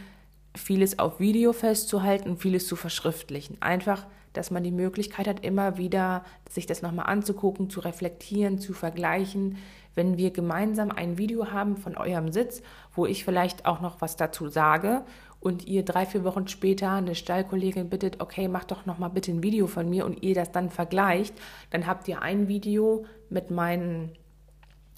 vieles 0.54 0.98
auf 0.98 1.20
Video 1.20 1.52
festzuhalten, 1.52 2.38
vieles 2.38 2.66
zu 2.66 2.76
verschriftlichen. 2.76 3.60
Einfach, 3.60 4.06
dass 4.32 4.50
man 4.50 4.62
die 4.62 4.72
Möglichkeit 4.72 5.28
hat, 5.28 5.44
immer 5.44 5.76
wieder 5.76 6.24
sich 6.48 6.66
das 6.66 6.82
nochmal 6.82 7.06
anzugucken, 7.06 7.68
zu 7.68 7.80
reflektieren, 7.80 8.58
zu 8.58 8.72
vergleichen. 8.72 9.58
Wenn 9.96 10.16
wir 10.16 10.30
gemeinsam 10.30 10.92
ein 10.92 11.18
Video 11.18 11.50
haben 11.50 11.76
von 11.76 11.96
eurem 11.96 12.30
Sitz, 12.30 12.62
wo 12.94 13.06
ich 13.06 13.24
vielleicht 13.24 13.66
auch 13.66 13.80
noch 13.80 14.00
was 14.00 14.14
dazu 14.14 14.48
sage 14.48 15.02
und 15.40 15.66
ihr 15.66 15.84
drei, 15.84 16.06
vier 16.06 16.22
Wochen 16.22 16.46
später 16.46 16.92
eine 16.92 17.16
Stallkollegin 17.16 17.88
bittet, 17.88 18.20
okay, 18.20 18.46
mach 18.46 18.64
doch 18.64 18.86
noch 18.86 18.98
mal 18.98 19.08
bitte 19.08 19.32
ein 19.32 19.42
Video 19.42 19.66
von 19.66 19.88
mir 19.88 20.06
und 20.06 20.22
ihr 20.22 20.34
das 20.34 20.52
dann 20.52 20.70
vergleicht, 20.70 21.34
dann 21.70 21.86
habt 21.86 22.06
ihr 22.06 22.22
ein 22.22 22.46
Video 22.46 23.06
mit 23.30 23.50
meinen 23.50 24.12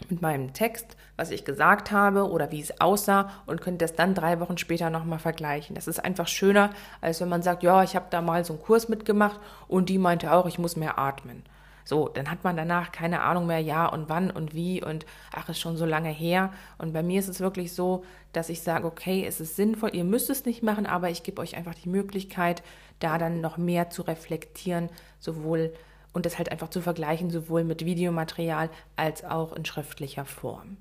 mit 0.09 0.23
meinem 0.23 0.53
Text, 0.53 0.97
was 1.17 1.33
ich 1.33 1.45
gesagt 1.45 1.91
habe 1.91 2.31
oder 2.31 2.53
wie 2.53 2.61
es 2.61 2.81
aussah 2.81 3.31
und 3.47 3.61
könnt 3.61 3.83
das 3.83 3.95
dann 3.95 4.15
drei 4.15 4.39
Wochen 4.39 4.57
später 4.57 4.91
nochmal 4.91 5.19
vergleichen. 5.19 5.75
Das 5.75 5.89
ist 5.89 6.05
einfach 6.05 6.29
schöner, 6.29 6.71
als 7.01 7.21
wenn 7.21 7.29
man 7.29 7.43
sagt, 7.43 7.65
ja, 7.65 7.83
ich 7.83 7.97
habe 7.97 8.07
da 8.11 8.23
mal 8.23 8.45
so 8.45 8.53
einen 8.53 8.63
Kurs 8.63 8.89
mitgemacht 8.89 9.41
und 9.67 9.89
die 9.89 9.99
meinte 9.99 10.33
auch, 10.33 10.47
ich 10.47 10.61
muss 10.61 10.77
mehr 10.77 11.01
atmen. 11.01 11.43
So, 11.89 12.07
dann 12.07 12.31
hat 12.31 12.45
man 12.45 12.55
danach 12.55 12.93
keine 12.93 13.23
Ahnung 13.23 13.47
mehr, 13.47 13.61
ja 13.61 13.87
und 13.87 14.11
wann 14.11 14.31
und 14.31 14.55
wie 14.55 14.85
und 14.85 15.07
ach, 15.35 15.49
ist 15.49 15.59
schon 15.59 15.79
so 15.79 15.87
lange 15.87 16.11
her. 16.11 16.53
Und 16.77 16.93
bei 16.93 17.03
mir 17.03 17.19
ist 17.19 17.29
es 17.29 17.41
wirklich 17.41 17.73
so, 17.73 18.05
dass 18.35 18.51
ich 18.51 18.61
sage, 18.61 18.87
okay, 18.87 19.25
es 19.27 19.41
ist 19.41 19.57
sinnvoll, 19.57 19.97
ihr 19.97 20.05
müsst 20.05 20.29
es 20.29 20.45
nicht 20.45 20.63
machen, 20.63 20.85
aber 20.85 21.09
ich 21.09 21.23
gebe 21.23 21.41
euch 21.41 21.57
einfach 21.57 21.75
die 21.75 21.89
Möglichkeit, 21.89 22.63
da 22.99 23.17
dann 23.17 23.41
noch 23.41 23.57
mehr 23.57 23.89
zu 23.89 24.03
reflektieren, 24.03 24.91
sowohl 25.19 25.73
und 26.13 26.27
das 26.27 26.37
halt 26.37 26.53
einfach 26.53 26.69
zu 26.69 26.83
vergleichen, 26.83 27.31
sowohl 27.31 27.65
mit 27.65 27.83
Videomaterial 27.83 28.69
als 28.97 29.25
auch 29.25 29.55
in 29.55 29.65
schriftlicher 29.65 30.27
Form. 30.27 30.77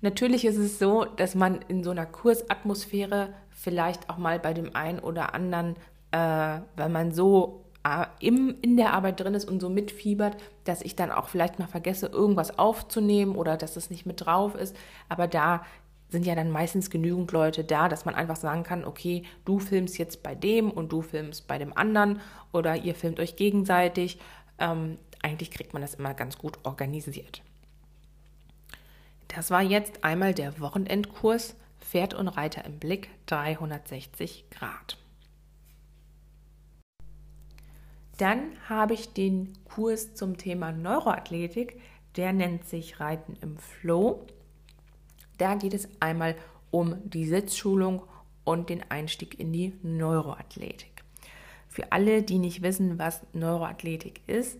Natürlich 0.00 0.44
ist 0.44 0.58
es 0.58 0.78
so, 0.78 1.06
dass 1.06 1.34
man 1.34 1.60
in 1.66 1.82
so 1.82 1.90
einer 1.90 2.06
Kursatmosphäre 2.06 3.34
vielleicht 3.50 4.08
auch 4.08 4.18
mal 4.18 4.38
bei 4.38 4.54
dem 4.54 4.76
einen 4.76 5.00
oder 5.00 5.34
anderen, 5.34 5.74
äh, 6.12 6.60
wenn 6.76 6.92
man 6.92 7.10
so 7.10 7.64
im, 8.20 8.56
in 8.62 8.76
der 8.76 8.92
Arbeit 8.92 9.20
drin 9.20 9.34
ist 9.34 9.48
und 9.48 9.60
so 9.60 9.68
mitfiebert, 9.68 10.36
dass 10.64 10.82
ich 10.82 10.96
dann 10.96 11.10
auch 11.10 11.28
vielleicht 11.28 11.58
mal 11.58 11.66
vergesse, 11.66 12.06
irgendwas 12.06 12.58
aufzunehmen 12.58 13.34
oder 13.36 13.56
dass 13.56 13.76
es 13.76 13.90
nicht 13.90 14.06
mit 14.06 14.24
drauf 14.24 14.54
ist. 14.54 14.76
Aber 15.08 15.26
da 15.26 15.64
sind 16.08 16.24
ja 16.24 16.34
dann 16.34 16.50
meistens 16.50 16.90
genügend 16.90 17.32
Leute 17.32 17.64
da, 17.64 17.88
dass 17.88 18.04
man 18.04 18.14
einfach 18.14 18.36
sagen 18.36 18.62
kann, 18.62 18.84
okay, 18.84 19.24
du 19.44 19.58
filmst 19.58 19.98
jetzt 19.98 20.22
bei 20.22 20.34
dem 20.34 20.70
und 20.70 20.90
du 20.90 21.02
filmst 21.02 21.46
bei 21.46 21.58
dem 21.58 21.76
anderen 21.76 22.20
oder 22.52 22.76
ihr 22.76 22.94
filmt 22.94 23.20
euch 23.20 23.36
gegenseitig. 23.36 24.18
Ähm, 24.58 24.98
eigentlich 25.22 25.50
kriegt 25.50 25.72
man 25.72 25.82
das 25.82 25.94
immer 25.94 26.14
ganz 26.14 26.38
gut 26.38 26.58
organisiert. 26.64 27.42
Das 29.28 29.50
war 29.50 29.62
jetzt 29.62 30.04
einmal 30.04 30.32
der 30.32 30.58
Wochenendkurs 30.60 31.54
Pferd 31.80 32.14
und 32.14 32.28
Reiter 32.28 32.64
im 32.64 32.78
Blick 32.78 33.10
360 33.26 34.46
Grad. 34.50 34.96
Dann 38.18 38.50
habe 38.68 38.94
ich 38.94 39.14
den 39.14 39.52
Kurs 39.64 40.14
zum 40.14 40.36
Thema 40.36 40.72
Neuroathletik, 40.72 41.80
der 42.16 42.32
nennt 42.32 42.66
sich 42.66 43.00
Reiten 43.00 43.36
im 43.40 43.56
Flow. 43.56 44.26
Da 45.38 45.54
geht 45.54 45.72
es 45.72 45.88
einmal 46.00 46.34
um 46.70 46.96
die 47.04 47.26
Sitzschulung 47.26 48.02
und 48.44 48.70
den 48.70 48.90
Einstieg 48.90 49.38
in 49.38 49.52
die 49.52 49.72
Neuroathletik. 49.82 51.04
Für 51.68 51.92
alle, 51.92 52.22
die 52.22 52.38
nicht 52.38 52.60
wissen, 52.62 52.98
was 52.98 53.22
Neuroathletik 53.32 54.20
ist, 54.26 54.58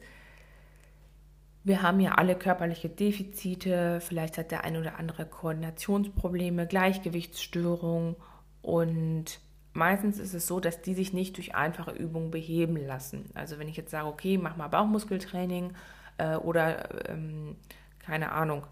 wir 1.64 1.83
haben 1.83 1.99
ja 1.99 2.12
alle 2.12 2.37
körperliche 2.37 2.88
Defizite, 2.88 4.01
vielleicht 4.01 4.38
hat 4.38 4.53
der 4.53 4.64
eine 4.64 4.81
oder 4.81 4.99
andere 4.99 5.27
Koordinationsprobleme, 5.27 6.66
Gleichgewichtsstörungen 6.66 8.14
und 8.62 9.40
meistens 9.72 10.18
ist 10.18 10.35
es 10.35 10.46
so, 10.46 10.61
dass 10.61 10.83
die 10.83 10.94
sich 10.94 11.12
nicht 11.12 11.37
durch 11.37 11.54
einfache 11.54 11.92
Übungen 11.92 12.31
beheben 12.31 12.76
lassen. 12.76 13.31
Also 13.35 13.59
wenn 13.59 13.68
ich 13.68 13.76
jetzt 13.76 13.90
sage, 13.90 14.09
okay, 14.09 14.38
mach 14.38 14.57
mal 14.57 14.68
Bauchmuskeltraining 14.68 15.74
äh, 16.18 16.37
oder 16.37 17.09
ähm, 17.09 17.57
keine 17.98 18.33
Ahnung, 18.33 18.66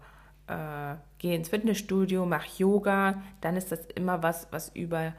äh, 0.47 0.95
gehe 1.17 1.35
ins 1.35 1.49
Fitnessstudio, 1.49 2.25
mach 2.25 2.45
Yoga, 2.57 3.21
dann 3.41 3.55
ist 3.55 3.71
das 3.71 3.85
immer 3.95 4.23
was, 4.23 4.47
was 4.51 4.69
über 4.69 5.13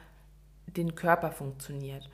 den 0.66 0.94
Körper 0.94 1.30
funktioniert. 1.30 2.08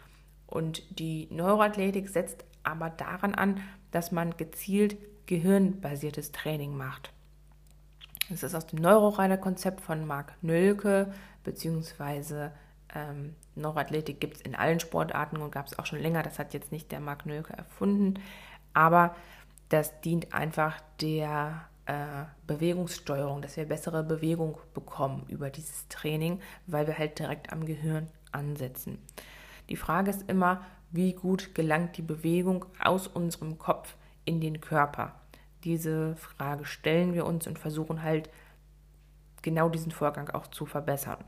Und 0.47 0.99
die 0.99 1.29
Neuroathletik 1.31 2.09
setzt 2.09 2.45
aber 2.63 2.91
daran 2.91 3.35
an, 3.35 3.61
dass 3.91 4.13
man 4.13 4.37
gezielt 4.37 4.97
gehirnbasiertes 5.27 6.33
Training 6.33 6.77
macht. 6.77 7.13
Das 8.31 8.43
ist 8.43 8.55
aus 8.55 8.67
dem 8.67 8.81
Neuroreiner-Konzept 8.81 9.81
von 9.81 10.07
Marc 10.07 10.35
Nölke, 10.43 11.13
beziehungsweise 11.45 12.53
ähm, 12.95 13.35
Neuroathletik 13.57 14.21
gibt 14.21 14.37
es 14.37 14.43
in 14.43 14.55
allen 14.55 14.81
Sportarten 14.81 15.39
und 15.39 15.51
gab 15.51 15.67
es 15.67 15.79
auch 15.79 15.87
schon 15.87 16.01
länger. 16.01 16.23
Das 16.23 16.39
hat 16.39 16.55
jetzt 16.55 16.73
nicht 16.73 16.91
der 16.93 17.01
Marc 17.01 17.27
Nölke 17.27 17.53
erfunden, 17.53 18.15
aber 18.73 19.15
das 19.69 20.01
dient 20.01 20.35
einfach 20.35 20.81
der 21.01 21.67
äh, 21.87 22.25
Bewegungssteuerung, 22.47 23.43
dass 23.43 23.57
wir 23.57 23.67
bessere 23.67 24.03
Bewegung 24.03 24.59
bekommen 24.73 25.25
über 25.29 25.51
dieses 25.51 25.89
Training, 25.89 26.41
weil 26.67 26.87
wir 26.87 26.99
halt 26.99 27.19
direkt 27.19 27.53
am 27.53 27.67
Gehirn 27.67 28.09
ansetzen. 28.33 28.99
Die 29.69 29.77
Frage 29.77 30.11
ist 30.11 30.29
immer, 30.29 30.65
wie 30.91 31.13
gut 31.13 31.55
gelangt 31.55 31.97
die 31.97 32.03
Bewegung 32.03 32.67
aus 32.79 33.07
unserem 33.07 33.59
Kopf 33.59 33.97
in 34.25 34.41
den 34.41 34.61
Körper? 34.61 35.15
Diese 35.65 36.17
Frage 36.17 36.65
stellen 36.65 37.15
wir 37.15 37.27
uns 37.27 37.47
und 37.47 37.59
versuchen 37.59 38.03
halt 38.03 38.31
genau 39.43 39.69
diesen 39.69 39.93
Vorgang 39.93 40.31
auch 40.31 40.47
zu 40.47 40.67
verbessern, 40.67 41.19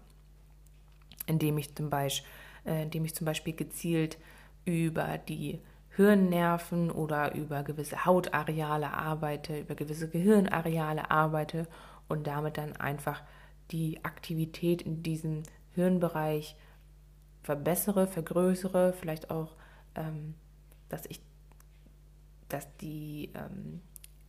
indem 1.27 1.59
ich 1.59 1.75
zum 1.75 1.91
Beispiel, 1.91 2.29
äh, 2.65 2.83
indem 2.83 3.05
ich 3.05 3.15
zum 3.15 3.25
Beispiel 3.25 3.55
gezielt 3.55 4.19
über 4.65 5.19
die 5.19 5.61
Hirnnerven 5.97 6.91
oder 6.91 7.35
über 7.35 7.63
gewisse 7.63 8.05
Hautareale 8.05 8.93
arbeite, 8.93 9.61
über 9.61 9.75
gewisse 9.75 10.09
Gehirnareale 10.11 11.11
arbeite 11.11 11.67
und 12.09 12.27
damit 12.27 12.59
dann 12.59 12.77
einfach 12.77 13.23
die 13.71 14.05
Aktivität 14.05 14.83
in 14.83 15.03
diesem 15.03 15.43
Hirnbereich 15.75 16.57
verbessere, 17.43 18.07
vergrößere, 18.07 18.93
vielleicht 18.93 19.31
auch, 19.31 19.57
ähm, 19.95 20.35
dass 20.89 21.07
ich, 21.07 21.21
dass 22.49 22.69
die, 22.77 23.31
ähm, 23.35 23.81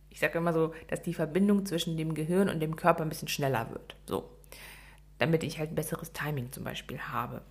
ich 0.08 0.20
sage 0.20 0.38
immer 0.38 0.52
so, 0.52 0.72
dass 0.88 1.02
die 1.02 1.14
Verbindung 1.14 1.66
zwischen 1.66 1.96
dem 1.96 2.14
Gehirn 2.14 2.48
und 2.48 2.60
dem 2.60 2.76
Körper 2.76 3.02
ein 3.02 3.08
bisschen 3.08 3.28
schneller 3.28 3.70
wird. 3.70 3.96
So, 4.06 4.30
damit 5.18 5.42
ich 5.42 5.58
halt 5.58 5.72
ein 5.72 5.74
besseres 5.74 6.12
Timing 6.12 6.52
zum 6.52 6.64
Beispiel 6.64 6.98
habe. 6.98 7.42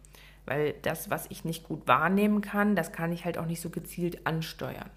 Weil 0.45 0.73
das, 0.81 1.09
was 1.09 1.25
ich 1.29 1.43
nicht 1.43 1.63
gut 1.63 1.87
wahrnehmen 1.87 2.41
kann, 2.41 2.75
das 2.75 2.91
kann 2.91 3.11
ich 3.11 3.25
halt 3.25 3.37
auch 3.37 3.45
nicht 3.45 3.61
so 3.61 3.69
gezielt 3.69 4.25
ansteuern. 4.25 4.89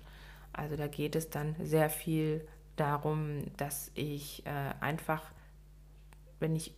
Also 0.52 0.76
da 0.76 0.87
geht 0.87 1.16
es 1.16 1.30
dann 1.30 1.56
sehr 1.62 1.90
viel 1.90 2.46
darum, 2.76 3.44
dass 3.56 3.90
ich 3.94 4.46
äh, 4.46 4.74
einfach, 4.80 5.22
wenn 6.38 6.54
ich 6.54 6.74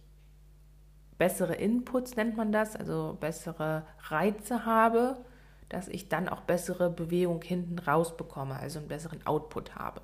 bessere 1.19 1.55
Inputs 1.55 2.17
nennt 2.17 2.37
man 2.37 2.51
das, 2.51 2.75
also 2.75 3.17
bessere 3.21 3.87
Reize 4.09 4.65
habe, 4.65 5.25
dass 5.69 5.89
ich 5.89 6.09
dann 6.09 6.29
auch 6.29 6.41
bessere 6.41 6.91
Bewegung 6.91 7.43
hinten 7.43 7.79
raus 7.79 8.17
bekomme, 8.17 8.57
also 8.57 8.79
einen 8.79 8.89
besseren 8.89 9.25
Output 9.27 9.75
habe. 9.77 10.01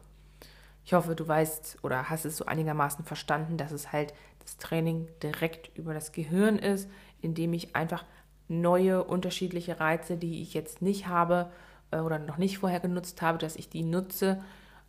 Ich 0.84 0.94
hoffe, 0.94 1.14
du 1.14 1.26
weißt 1.28 1.78
oder 1.82 2.08
hast 2.08 2.24
es 2.24 2.36
so 2.36 2.46
einigermaßen 2.46 3.04
verstanden, 3.04 3.56
dass 3.58 3.72
es 3.72 3.92
halt 3.92 4.14
das 4.48 4.56
Training 4.56 5.08
direkt 5.22 5.76
über 5.76 5.92
das 5.92 6.12
Gehirn 6.12 6.58
ist, 6.58 6.88
indem 7.20 7.52
ich 7.52 7.76
einfach 7.76 8.04
neue 8.48 9.04
unterschiedliche 9.04 9.78
Reize, 9.78 10.16
die 10.16 10.40
ich 10.40 10.54
jetzt 10.54 10.80
nicht 10.80 11.06
habe 11.06 11.50
äh, 11.90 11.98
oder 11.98 12.18
noch 12.18 12.38
nicht 12.38 12.58
vorher 12.58 12.80
genutzt 12.80 13.20
habe, 13.20 13.36
dass 13.36 13.56
ich 13.56 13.68
die 13.68 13.82
nutze. 13.82 14.42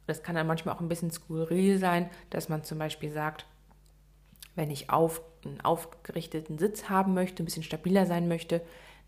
Das 0.08 0.24
kann 0.24 0.36
dann 0.36 0.48
manchmal 0.48 0.76
auch 0.76 0.80
ein 0.80 0.88
bisschen 0.88 1.12
skurril 1.12 1.78
sein, 1.78 2.10
dass 2.30 2.48
man 2.48 2.63
zum 2.63 2.80
Beispiel 2.80 3.12
sagt, 3.12 3.45
wenn 4.56 4.72
ich 4.72 4.89
auf, 4.89 5.22
einen 5.43 5.60
aufgerichteten 5.60 6.58
Sitz 6.58 6.88
haben 6.89 7.13
möchte, 7.13 7.43
ein 7.43 7.45
bisschen 7.45 7.63
stabiler 7.63 8.06
sein 8.06 8.30
möchte, 8.30 8.62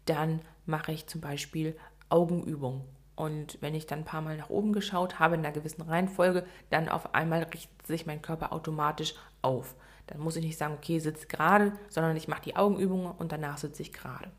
dann 0.06 0.42
mache 0.66 0.92
ich 0.92 1.08
zum 1.08 1.22
Beispiel 1.22 1.78
Augenübungen. 2.10 2.82
Und 3.16 3.58
wenn 3.62 3.74
ich 3.74 3.86
dann 3.86 4.00
ein 4.00 4.06
paar 4.06 4.22
Mal 4.22 4.36
nach 4.36 4.50
oben 4.50 4.74
geschaut 4.74 5.18
habe 5.18 5.36
in 5.36 5.46
einer 5.46 5.54
gewissen 5.54 5.84
Reihenfolge, 5.84 6.46
dann 6.70 6.90
auf 6.90 7.14
einmal 7.16 7.44
richtet 7.44 7.88
sich 7.88 8.06
mein 8.06 8.22
Körper 8.22 8.52
automatisch 8.52 9.16
auf. 9.42 9.76
Dann 10.12 10.22
muss 10.22 10.36
ich 10.36 10.46
nicht 10.46 10.58
sagen, 10.58 10.76
okay, 10.78 11.00
sitz 11.00 11.28
gerade, 11.28 11.74
sondern 11.90 12.16
ich 12.16 12.28
mache 12.28 12.44
die 12.44 12.56
Augenübungen 12.56 13.12
und 13.12 13.32
danach 13.32 13.58
sitze 13.58 13.82
ich 13.82 13.92
gerade 13.92 14.30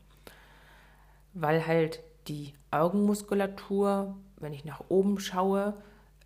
weil 1.33 1.65
halt 1.65 2.01
die 2.27 2.53
Augenmuskulatur, 2.71 4.15
wenn 4.37 4.53
ich 4.53 4.65
nach 4.65 4.81
oben 4.89 5.19
schaue, 5.19 5.73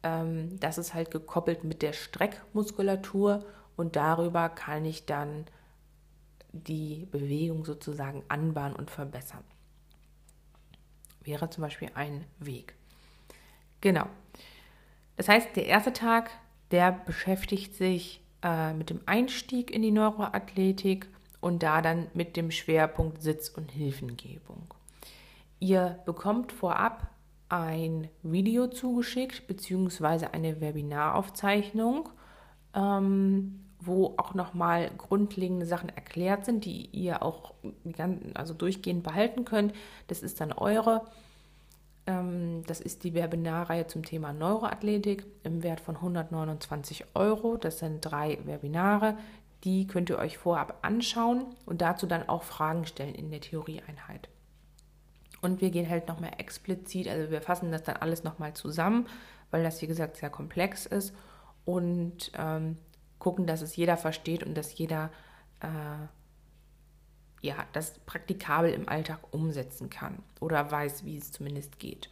ähm, 0.03 0.59
das 0.59 0.77
ist 0.77 0.93
halt 0.93 1.11
gekoppelt 1.11 1.63
mit 1.63 1.81
der 1.81 1.93
Streckmuskulatur 1.93 3.45
und 3.75 3.95
darüber 3.95 4.49
kann 4.49 4.85
ich 4.85 5.05
dann 5.05 5.45
die 6.51 7.07
Bewegung 7.11 7.65
sozusagen 7.65 8.23
anbahnen 8.27 8.75
und 8.75 8.91
verbessern. 8.91 9.43
Wäre 11.21 11.49
zum 11.49 11.63
Beispiel 11.63 11.91
ein 11.93 12.25
Weg. 12.39 12.75
Genau. 13.81 14.07
Das 15.17 15.27
heißt, 15.27 15.55
der 15.55 15.65
erste 15.65 15.93
Tag, 15.93 16.29
der 16.71 16.91
beschäftigt 16.91 17.75
sich 17.75 18.21
äh, 18.43 18.73
mit 18.73 18.89
dem 18.89 19.01
Einstieg 19.05 19.71
in 19.71 19.81
die 19.81 19.91
Neuroathletik 19.91 21.07
und 21.39 21.63
da 21.63 21.81
dann 21.81 22.07
mit 22.13 22.35
dem 22.35 22.51
Schwerpunkt 22.51 23.21
Sitz- 23.21 23.49
und 23.49 23.71
Hilfengebung. 23.71 24.73
Ihr 25.59 25.99
bekommt 26.05 26.51
vorab 26.51 27.07
ein 27.49 28.09
Video 28.23 28.67
zugeschickt, 28.67 29.47
beziehungsweise 29.47 30.33
eine 30.33 30.59
Webinaraufzeichnung, 30.59 32.09
ähm, 32.73 33.63
wo 33.79 34.15
auch 34.17 34.33
nochmal 34.33 34.91
grundlegende 34.97 35.65
Sachen 35.65 35.89
erklärt 35.89 36.45
sind, 36.45 36.65
die 36.65 36.87
ihr 36.87 37.23
auch 37.23 37.53
also 38.33 38.53
durchgehend 38.53 39.03
behalten 39.03 39.45
könnt. 39.45 39.73
Das 40.07 40.23
ist 40.23 40.41
dann 40.41 40.51
eure. 40.51 41.05
Ähm, 42.07 42.63
das 42.65 42.79
ist 42.79 43.03
die 43.03 43.13
Webinarreihe 43.13 43.85
zum 43.85 44.03
Thema 44.03 44.33
Neuroathletik 44.33 45.25
im 45.43 45.61
Wert 45.61 45.81
von 45.81 45.95
129 45.95 47.05
Euro. 47.13 47.57
Das 47.57 47.79
sind 47.79 48.01
drei 48.01 48.39
Webinare. 48.45 49.17
Die 49.63 49.85
könnt 49.85 50.09
ihr 50.09 50.17
euch 50.17 50.37
vorab 50.37 50.79
anschauen 50.81 51.45
und 51.65 51.81
dazu 51.81 52.07
dann 52.07 52.27
auch 52.29 52.43
Fragen 52.43 52.85
stellen 52.85 53.13
in 53.13 53.29
der 53.29 53.41
Theorieeinheit. 53.41 54.29
Und 55.41 55.61
wir 55.61 55.69
gehen 55.69 55.89
halt 55.89 56.07
nochmal 56.07 56.31
explizit, 56.37 57.07
also 57.07 57.29
wir 57.29 57.41
fassen 57.41 57.71
das 57.71 57.83
dann 57.83 57.97
alles 57.97 58.23
nochmal 58.23 58.53
zusammen, 58.53 59.07
weil 59.51 59.63
das, 59.63 59.81
wie 59.81 59.87
gesagt, 59.87 60.17
sehr 60.17 60.29
komplex 60.29 60.85
ist 60.85 61.13
und 61.65 62.31
ähm, 62.37 62.77
gucken, 63.19 63.45
dass 63.45 63.61
es 63.61 63.75
jeder 63.75 63.97
versteht 63.97 64.43
und 64.43 64.55
dass 64.55 64.77
jeder 64.77 65.11
äh, 65.59 65.67
ja, 67.41 67.55
das 67.73 67.99
praktikabel 67.99 68.71
im 68.71 68.89
Alltag 68.89 69.19
umsetzen 69.31 69.89
kann 69.89 70.19
oder 70.39 70.71
weiß, 70.71 71.05
wie 71.05 71.17
es 71.17 71.31
zumindest 71.31 71.79
geht. 71.79 72.09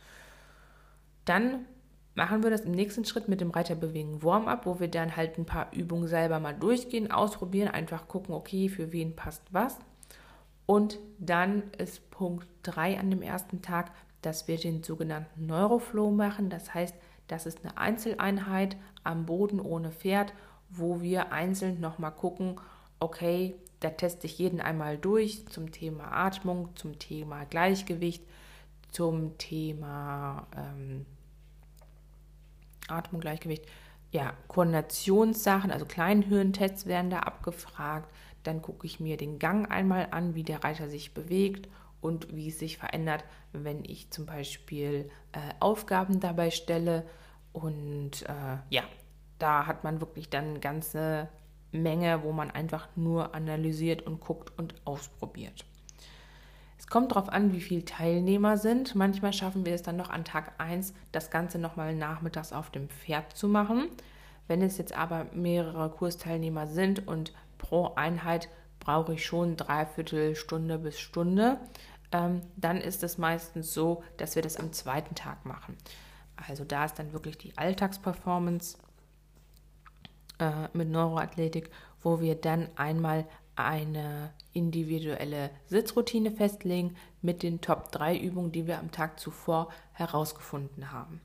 Dann 1.26 1.66
machen 2.14 2.44
wir 2.44 2.50
das 2.50 2.62
im 2.62 2.72
nächsten 2.72 3.06
Schritt 3.06 3.28
mit 3.28 3.42
dem 3.42 3.52
Reiterbewegen 3.52 4.24
Warm-up, 4.24 4.66
wo 4.66 4.80
wir 4.80 4.88
dann 4.88 5.16
halt 5.16 5.38
ein 5.38 5.46
paar 5.46 5.74
Übungen 5.74 6.08
selber 6.08 6.40
mal 6.40 6.54
durchgehen, 6.54 7.12
ausprobieren, 7.12 7.68
einfach 7.68 8.08
gucken, 8.08 8.34
okay, 8.34 8.70
für 8.70 8.92
wen 8.92 9.16
passt 9.16 9.44
was. 9.52 9.78
Und 10.66 11.00
dann 11.20 11.64
ist 11.78 12.10
Punkt 12.10 12.48
3 12.64 13.00
an 13.00 13.12
dem 13.12 13.22
ersten 13.22 13.62
Tag, 13.62 13.92
dass 14.22 14.48
wir 14.48 14.58
den 14.58 14.82
sogenannten 14.82 15.46
Neuroflow 15.46 16.10
machen. 16.10 16.50
Das 16.50 16.74
heißt, 16.74 16.96
das 17.28 17.46
ist 17.46 17.64
eine 17.64 17.78
Einzeleinheit 17.78 18.78
am 19.04 19.26
Boden 19.26 19.60
ohne 19.60 19.92
Pferd, 19.92 20.34
wo 20.70 21.02
wir 21.02 21.32
einzeln 21.32 21.80
nochmal 21.80 22.12
gucken, 22.12 22.60
okay, 23.00 23.56
da 23.86 23.92
teste 23.92 24.26
ich 24.26 24.40
jeden 24.40 24.62
einmal 24.62 24.98
durch 24.98 25.48
zum 25.48 25.72
Thema 25.72 26.12
Atmung, 26.12 26.76
zum 26.76 26.98
Thema 26.98 27.46
Gleichgewicht, 27.46 28.24
zum 28.92 29.38
Thema 29.38 30.48
ähm, 30.58 31.06
Atmung, 32.88 33.22
Gleichgewicht, 33.22 33.64
ja, 34.10 34.34
Koordinationssachen, 34.48 35.70
also 35.70 35.86
Kleinhirntests 35.86 36.88
werden 36.88 37.12
da 37.12 37.20
abgefragt. 37.20 38.12
Dann 38.42 38.64
gucke 38.64 38.88
ich 38.88 39.00
mir 39.00 39.18
den 39.18 39.38
Gang 39.38 39.70
einmal 39.70 40.08
an, 40.10 40.34
wie 40.34 40.44
der 40.44 40.64
Reiter 40.64 40.90
sich 40.90 41.14
bewegt 41.14 41.70
und 42.02 42.36
wie 42.36 42.48
es 42.48 42.58
sich 42.58 42.80
verändert, 42.80 43.24
wenn 43.54 43.86
ich 43.86 44.10
zum 44.10 44.26
Beispiel 44.26 45.12
äh, 45.32 45.40
Aufgaben 45.60 46.20
dabei 46.20 46.50
stelle. 46.50 47.06
Und 47.54 48.24
äh, 48.24 48.58
ja, 48.72 48.82
da 49.38 49.68
hat 49.68 49.84
man 49.84 50.02
wirklich 50.02 50.32
dann 50.32 50.60
ganze 50.60 51.30
Menge, 51.76 52.24
wo 52.24 52.32
man 52.32 52.52
einfach 52.52 52.88
nur 52.96 53.36
analysiert 53.36 54.02
und 54.04 54.20
guckt 54.20 54.58
und 54.58 54.76
ausprobiert. 54.86 55.66
Es 56.78 56.88
kommt 56.88 57.12
darauf 57.12 57.30
an, 57.30 57.52
wie 57.54 57.62
viele 57.62 57.84
Teilnehmer 57.84 58.58
sind. 58.58 58.96
Manchmal 58.96 59.34
schaffen 59.34 59.66
wir 59.66 59.74
es 59.74 59.82
dann 59.82 59.96
noch 59.96 60.10
an 60.10 60.24
Tag 60.24 60.54
1, 60.60 60.94
das 61.12 61.32
Ganze 61.32 61.58
nochmal 61.58 61.96
nachmittags 61.96 62.54
auf 62.54 62.70
dem 62.70 62.90
Pferd 62.90 63.36
zu 63.36 63.48
machen. 63.48 63.90
Wenn 64.48 64.62
es 64.62 64.78
jetzt 64.78 64.96
aber 64.96 65.26
mehrere 65.34 65.90
Kursteilnehmer 65.90 66.68
sind 66.68 67.08
und 67.08 67.34
pro 67.58 67.96
Einheit 67.96 68.50
brauche 68.80 69.14
ich 69.14 69.26
schon 69.26 69.58
dreiviertel 69.58 70.36
Stunde 70.36 70.78
bis 70.78 71.00
Stunde, 71.00 71.60
ähm, 72.12 72.42
dann 72.56 72.78
ist 72.78 73.04
es 73.04 73.18
meistens 73.18 73.74
so, 73.74 74.04
dass 74.18 74.36
wir 74.36 74.44
das 74.44 74.58
am 74.58 74.72
zweiten 74.72 75.16
Tag 75.16 75.46
machen. 75.46 75.76
Also 76.36 76.64
da 76.64 76.86
ist 76.86 77.00
dann 77.00 77.14
wirklich 77.14 77.38
die 77.38 77.58
Alltagsperformance 77.58 78.78
äh, 80.40 80.68
mit 80.74 80.90
Neuroathletik, 80.90 81.70
wo 82.02 82.20
wir 82.20 82.36
dann 82.36 82.70
einmal 82.76 83.26
eine 83.56 84.32
individuelle 84.54 85.50
Sitzroutine 85.68 86.32
festlegen 86.32 86.96
mit 87.22 87.42
den 87.42 87.62
Top 87.62 87.92
3 87.92 88.18
Übungen, 88.18 88.52
die 88.52 88.68
wir 88.68 88.80
am 88.80 88.92
Tag 88.92 89.20
zuvor 89.20 89.70
herausgefunden 89.94 90.92
haben. 90.92 91.22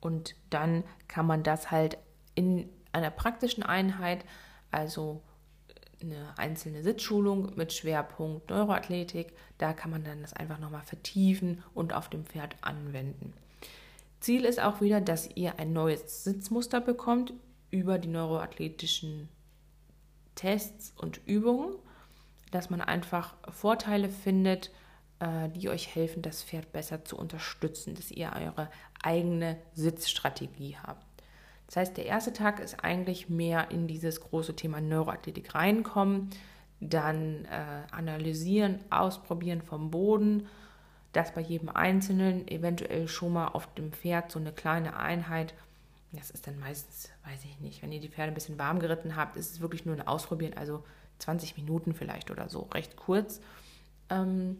Und 0.00 0.34
dann 0.50 0.82
kann 1.06 1.26
man 1.26 1.42
das 1.42 1.70
halt 1.70 1.98
in 2.34 2.68
einer 2.92 3.10
praktischen 3.10 3.62
Einheit, 3.62 4.24
also 4.70 5.22
eine 6.00 6.36
einzelne 6.36 6.82
Sitzschulung 6.82 7.54
mit 7.54 7.72
Schwerpunkt 7.72 8.50
Neuroathletik, 8.50 9.32
da 9.58 9.72
kann 9.72 9.92
man 9.92 10.02
dann 10.02 10.22
das 10.22 10.32
einfach 10.32 10.58
nochmal 10.58 10.82
vertiefen 10.82 11.62
und 11.74 11.92
auf 11.92 12.08
dem 12.08 12.24
Pferd 12.24 12.56
anwenden. 12.60 13.32
Ziel 14.18 14.44
ist 14.44 14.60
auch 14.60 14.80
wieder, 14.80 15.00
dass 15.00 15.30
ihr 15.36 15.58
ein 15.58 15.72
neues 15.72 16.24
Sitzmuster 16.24 16.80
bekommt 16.80 17.32
über 17.72 17.98
die 17.98 18.08
neuroathletischen 18.08 19.28
Tests 20.36 20.92
und 20.96 21.20
Übungen, 21.26 21.74
dass 22.52 22.70
man 22.70 22.80
einfach 22.80 23.34
Vorteile 23.50 24.08
findet, 24.08 24.70
äh, 25.18 25.48
die 25.48 25.68
euch 25.68 25.94
helfen, 25.94 26.22
das 26.22 26.44
Pferd 26.44 26.70
besser 26.70 27.04
zu 27.04 27.16
unterstützen, 27.16 27.94
dass 27.96 28.12
ihr 28.12 28.32
eure 28.36 28.70
eigene 29.02 29.58
Sitzstrategie 29.72 30.76
habt. 30.80 31.04
Das 31.66 31.76
heißt, 31.76 31.96
der 31.96 32.06
erste 32.06 32.32
Tag 32.32 32.60
ist 32.60 32.84
eigentlich 32.84 33.30
mehr 33.30 33.70
in 33.70 33.88
dieses 33.88 34.20
große 34.20 34.54
Thema 34.54 34.80
Neuroathletik 34.80 35.54
reinkommen, 35.54 36.28
dann 36.80 37.46
äh, 37.46 37.92
analysieren, 37.92 38.80
ausprobieren 38.90 39.62
vom 39.62 39.90
Boden, 39.90 40.46
das 41.12 41.32
bei 41.32 41.40
jedem 41.40 41.70
Einzelnen, 41.70 42.46
eventuell 42.48 43.08
schon 43.08 43.32
mal 43.32 43.48
auf 43.48 43.72
dem 43.74 43.92
Pferd 43.92 44.30
so 44.30 44.38
eine 44.38 44.52
kleine 44.52 44.96
Einheit 44.96 45.54
das 46.12 46.30
ist 46.30 46.46
dann 46.46 46.58
meistens, 46.58 47.08
weiß 47.24 47.44
ich 47.44 47.60
nicht, 47.60 47.82
wenn 47.82 47.92
ihr 47.92 48.00
die 48.00 48.08
Pferde 48.08 48.32
ein 48.32 48.34
bisschen 48.34 48.58
warm 48.58 48.78
geritten 48.78 49.16
habt, 49.16 49.36
ist 49.36 49.52
es 49.52 49.60
wirklich 49.60 49.86
nur 49.86 49.94
ein 49.94 50.06
Ausprobieren, 50.06 50.54
also 50.56 50.84
20 51.18 51.56
Minuten 51.56 51.94
vielleicht 51.94 52.30
oder 52.30 52.48
so, 52.48 52.62
recht 52.74 52.96
kurz. 52.96 53.40
Ähm, 54.10 54.58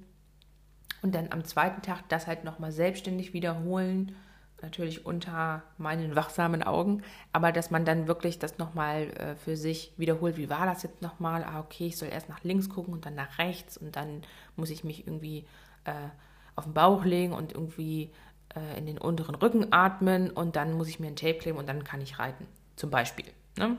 und 1.03 1.15
dann 1.15 1.33
am 1.33 1.45
zweiten 1.45 1.83
Tag 1.83 2.09
das 2.09 2.27
halt 2.27 2.45
nochmal 2.45 2.73
selbstständig 2.73 3.33
wiederholen, 3.35 4.15
natürlich 4.63 5.05
unter 5.05 5.65
meinen 5.77 6.15
wachsamen 6.15 6.63
Augen, 6.63 7.03
aber 7.33 7.53
dass 7.53 7.71
man 7.71 7.85
dann 7.85 8.07
wirklich 8.07 8.39
das 8.39 8.59
nochmal 8.59 9.11
äh, 9.11 9.35
für 9.35 9.57
sich 9.57 9.93
wiederholt, 9.97 10.37
wie 10.37 10.49
war 10.49 10.67
das 10.67 10.85
jetzt 10.85 11.03
nochmal? 11.03 11.45
Ah, 11.45 11.61
okay, 11.61 11.89
ich 11.89 11.99
soll 11.99 12.09
erst 12.09 12.29
nach 12.29 12.45
links 12.45 12.69
gucken 12.69 12.95
und 12.95 13.05
dann 13.05 13.17
nach 13.17 13.39
rechts 13.39 13.77
und 13.77 13.97
dann 13.97 14.23
muss 14.57 14.71
ich 14.71 14.85
mich 14.85 15.07
irgendwie 15.07 15.47
äh, 15.85 16.09
auf 16.55 16.65
den 16.65 16.75
Bauch 16.75 17.05
legen 17.05 17.33
und 17.33 17.53
irgendwie 17.53 18.13
äh, 18.55 18.79
in 18.79 18.87
den 18.87 18.99
unteren 18.99 19.35
Rücken 19.35 19.73
atmen 19.73 20.31
und 20.31 20.57
dann 20.57 20.73
muss 20.73 20.89
ich 20.89 21.01
mir 21.01 21.09
ein 21.09 21.17
Tape 21.17 21.39
kleben 21.39 21.59
und 21.59 21.69
dann 21.69 21.85
kann 21.85 22.01
ich 22.01 22.19
reiten, 22.19 22.47
zum 22.77 22.91
Beispiel. 22.91 23.27
Ne? 23.57 23.77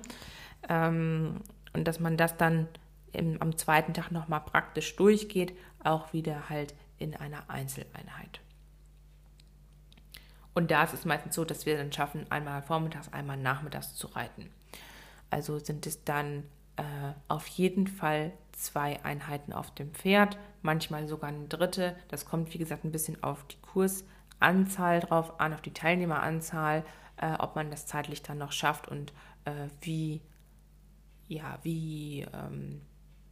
Ähm, 0.70 1.42
und 1.74 1.88
dass 1.88 2.00
man 2.00 2.18
das 2.18 2.38
dann 2.38 2.68
im, 3.12 3.42
am 3.42 3.58
zweiten 3.58 3.94
Tag 3.94 4.12
nochmal 4.12 4.42
praktisch 4.42 4.96
durchgeht, 4.96 5.54
auch 5.84 6.14
wieder 6.14 6.50
halt 6.50 6.74
in 6.98 7.16
einer 7.16 7.50
Einzeleinheit. 7.50 8.42
Und 10.54 10.72
da 10.72 10.84
ist 10.84 10.94
es 10.94 11.06
meistens 11.06 11.36
so, 11.36 11.46
dass 11.46 11.66
wir 11.66 11.78
dann 11.78 11.92
schaffen, 11.92 12.30
einmal 12.30 12.62
vormittags, 12.62 13.12
einmal 13.12 13.38
nachmittags 13.38 13.96
zu 13.96 14.08
reiten. 14.08 14.50
Also 15.30 15.58
sind 15.58 15.88
es 15.88 16.04
dann 16.04 16.44
äh, 16.78 16.84
auf 17.28 17.48
jeden 17.48 17.88
Fall 17.88 18.34
zwei 18.52 19.04
Einheiten 19.04 19.52
auf 19.52 19.74
dem 19.74 19.92
Pferd, 19.94 20.38
manchmal 20.62 21.08
sogar 21.08 21.30
eine 21.30 21.48
dritte. 21.48 21.96
Das 22.10 22.26
kommt, 22.26 22.54
wie 22.54 22.60
gesagt, 22.60 22.84
ein 22.84 22.92
bisschen 22.92 23.22
auf 23.24 23.46
die 23.48 23.60
Kurs, 23.62 24.06
Anzahl 24.44 25.00
drauf 25.00 25.40
an, 25.40 25.54
auf 25.54 25.62
die 25.62 25.74
Teilnehmeranzahl, 25.74 26.84
äh, 27.18 27.34
ob 27.40 27.56
man 27.56 27.72
das 27.72 27.86
zeitlich 27.86 28.22
dann 28.22 28.38
noch 28.38 28.52
schafft 28.52 28.88
und 28.88 29.14
äh, 29.46 29.68
wie, 29.82 30.22
ja, 31.28 31.60
wie 31.64 32.26
ähm, 32.34 32.82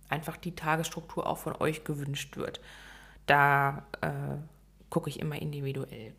einfach 0.10 0.38
die 0.38 0.56
Tagesstruktur 0.56 1.28
auch 1.28 1.38
von 1.38 1.56
euch 1.60 1.84
gewünscht 1.84 2.38
wird. 2.38 2.62
Da 3.26 3.86
äh, 4.02 4.38
gucke 4.89 5.10
ich 5.10 5.19
immer 5.19 5.41
individuell. 5.41 6.13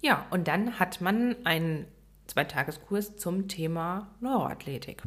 Ja, 0.00 0.26
und 0.30 0.48
dann 0.48 0.78
hat 0.78 1.00
man 1.00 1.34
einen 1.44 1.86
Zweitageskurs 2.26 3.16
zum 3.16 3.48
Thema 3.48 4.08
Neuroathletik. 4.20 5.02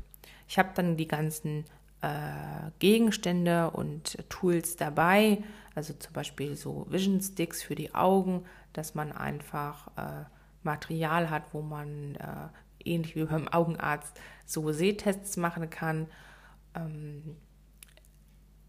Ich 0.47 0.59
habe 0.59 0.71
dann 0.75 0.97
die 0.97 1.07
ganzen 1.07 1.65
äh, 2.01 2.71
Gegenstände 2.79 3.71
und 3.71 4.17
Tools 4.29 4.75
dabei, 4.75 5.43
also 5.75 5.93
zum 5.93 6.13
Beispiel 6.13 6.55
so 6.55 6.85
Vision 6.89 7.21
Sticks 7.21 7.63
für 7.63 7.75
die 7.75 7.93
Augen, 7.93 8.45
dass 8.73 8.95
man 8.95 9.11
einfach 9.11 9.87
äh, 9.97 10.25
Material 10.63 11.29
hat, 11.29 11.53
wo 11.53 11.61
man 11.61 12.15
äh, 12.15 12.89
ähnlich 12.89 13.15
wie 13.15 13.25
beim 13.25 13.47
Augenarzt 13.47 14.19
so 14.45 14.71
Sehtests 14.71 15.37
machen 15.37 15.69
kann. 15.69 16.07
Ähm, 16.75 17.37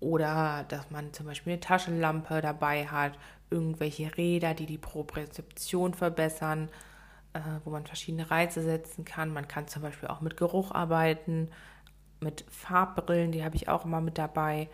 oder 0.01 0.65
dass 0.69 0.91
man 0.91 1.13
zum 1.13 1.27
Beispiel 1.27 1.53
eine 1.53 1.61
Taschenlampe 1.61 2.41
dabei 2.41 2.87
hat, 2.87 3.13
irgendwelche 3.51 4.17
Räder, 4.17 4.53
die 4.55 4.67
die 4.67 4.79
Propriozeption 4.79 5.95
verbessern, 5.95 6.69
äh, 7.35 7.41
wo 7.65 7.71
man 7.71 7.87
verschiedene 7.87 8.31
Reize 8.31 8.63
setzen 8.63 9.05
kann. 9.05 9.33
Man 9.33 9.47
kann 9.47 9.69
zum 9.69 9.83
Beispiel 9.83 10.09
auch 10.09 10.21
mit 10.21 10.37
Geruch 10.37 10.73
arbeiten, 10.73 11.51
mit 12.23 12.45
Farbbrillen, 12.49 13.33
die 13.33 13.45
habe 13.45 13.57
ich 13.57 13.69
auch 13.69 13.85
immer 13.85 14.01
mit 14.01 14.19
dabei. 14.19 14.69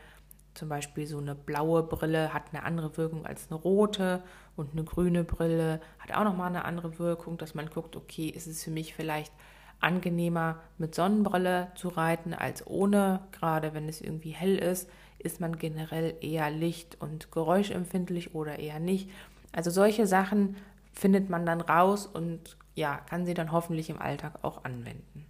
Zum 0.54 0.68
Beispiel 0.68 1.06
so 1.06 1.18
eine 1.18 1.34
blaue 1.34 1.82
Brille 1.82 2.34
hat 2.34 2.44
eine 2.52 2.64
andere 2.64 2.96
Wirkung 2.96 3.24
als 3.26 3.50
eine 3.50 3.60
rote 3.60 4.22
und 4.56 4.72
eine 4.72 4.84
grüne 4.84 5.24
Brille 5.24 5.80
hat 5.98 6.12
auch 6.12 6.24
nochmal 6.24 6.48
eine 6.48 6.64
andere 6.64 6.98
Wirkung, 6.98 7.38
dass 7.38 7.54
man 7.54 7.70
guckt, 7.70 7.96
okay, 7.96 8.28
ist 8.28 8.46
es 8.46 8.64
für 8.64 8.70
mich 8.70 8.94
vielleicht 8.94 9.32
angenehmer 9.80 10.60
mit 10.76 10.94
Sonnenbrille 10.94 11.68
zu 11.76 11.88
reiten 11.88 12.34
als 12.34 12.66
ohne. 12.66 13.20
Gerade 13.32 13.74
wenn 13.74 13.88
es 13.88 14.00
irgendwie 14.00 14.30
hell 14.30 14.56
ist, 14.56 14.90
ist 15.18 15.40
man 15.40 15.58
generell 15.58 16.16
eher 16.20 16.50
licht- 16.50 17.00
und 17.00 17.30
geräuschempfindlich 17.30 18.34
oder 18.34 18.58
eher 18.58 18.80
nicht. 18.80 19.10
Also 19.52 19.70
solche 19.70 20.06
Sachen 20.06 20.56
findet 20.92 21.30
man 21.30 21.46
dann 21.46 21.60
raus 21.60 22.06
und 22.06 22.56
ja, 22.74 22.96
kann 22.96 23.26
sie 23.26 23.34
dann 23.34 23.52
hoffentlich 23.52 23.90
im 23.90 24.00
Alltag 24.00 24.40
auch 24.42 24.64
anwenden. 24.64 25.27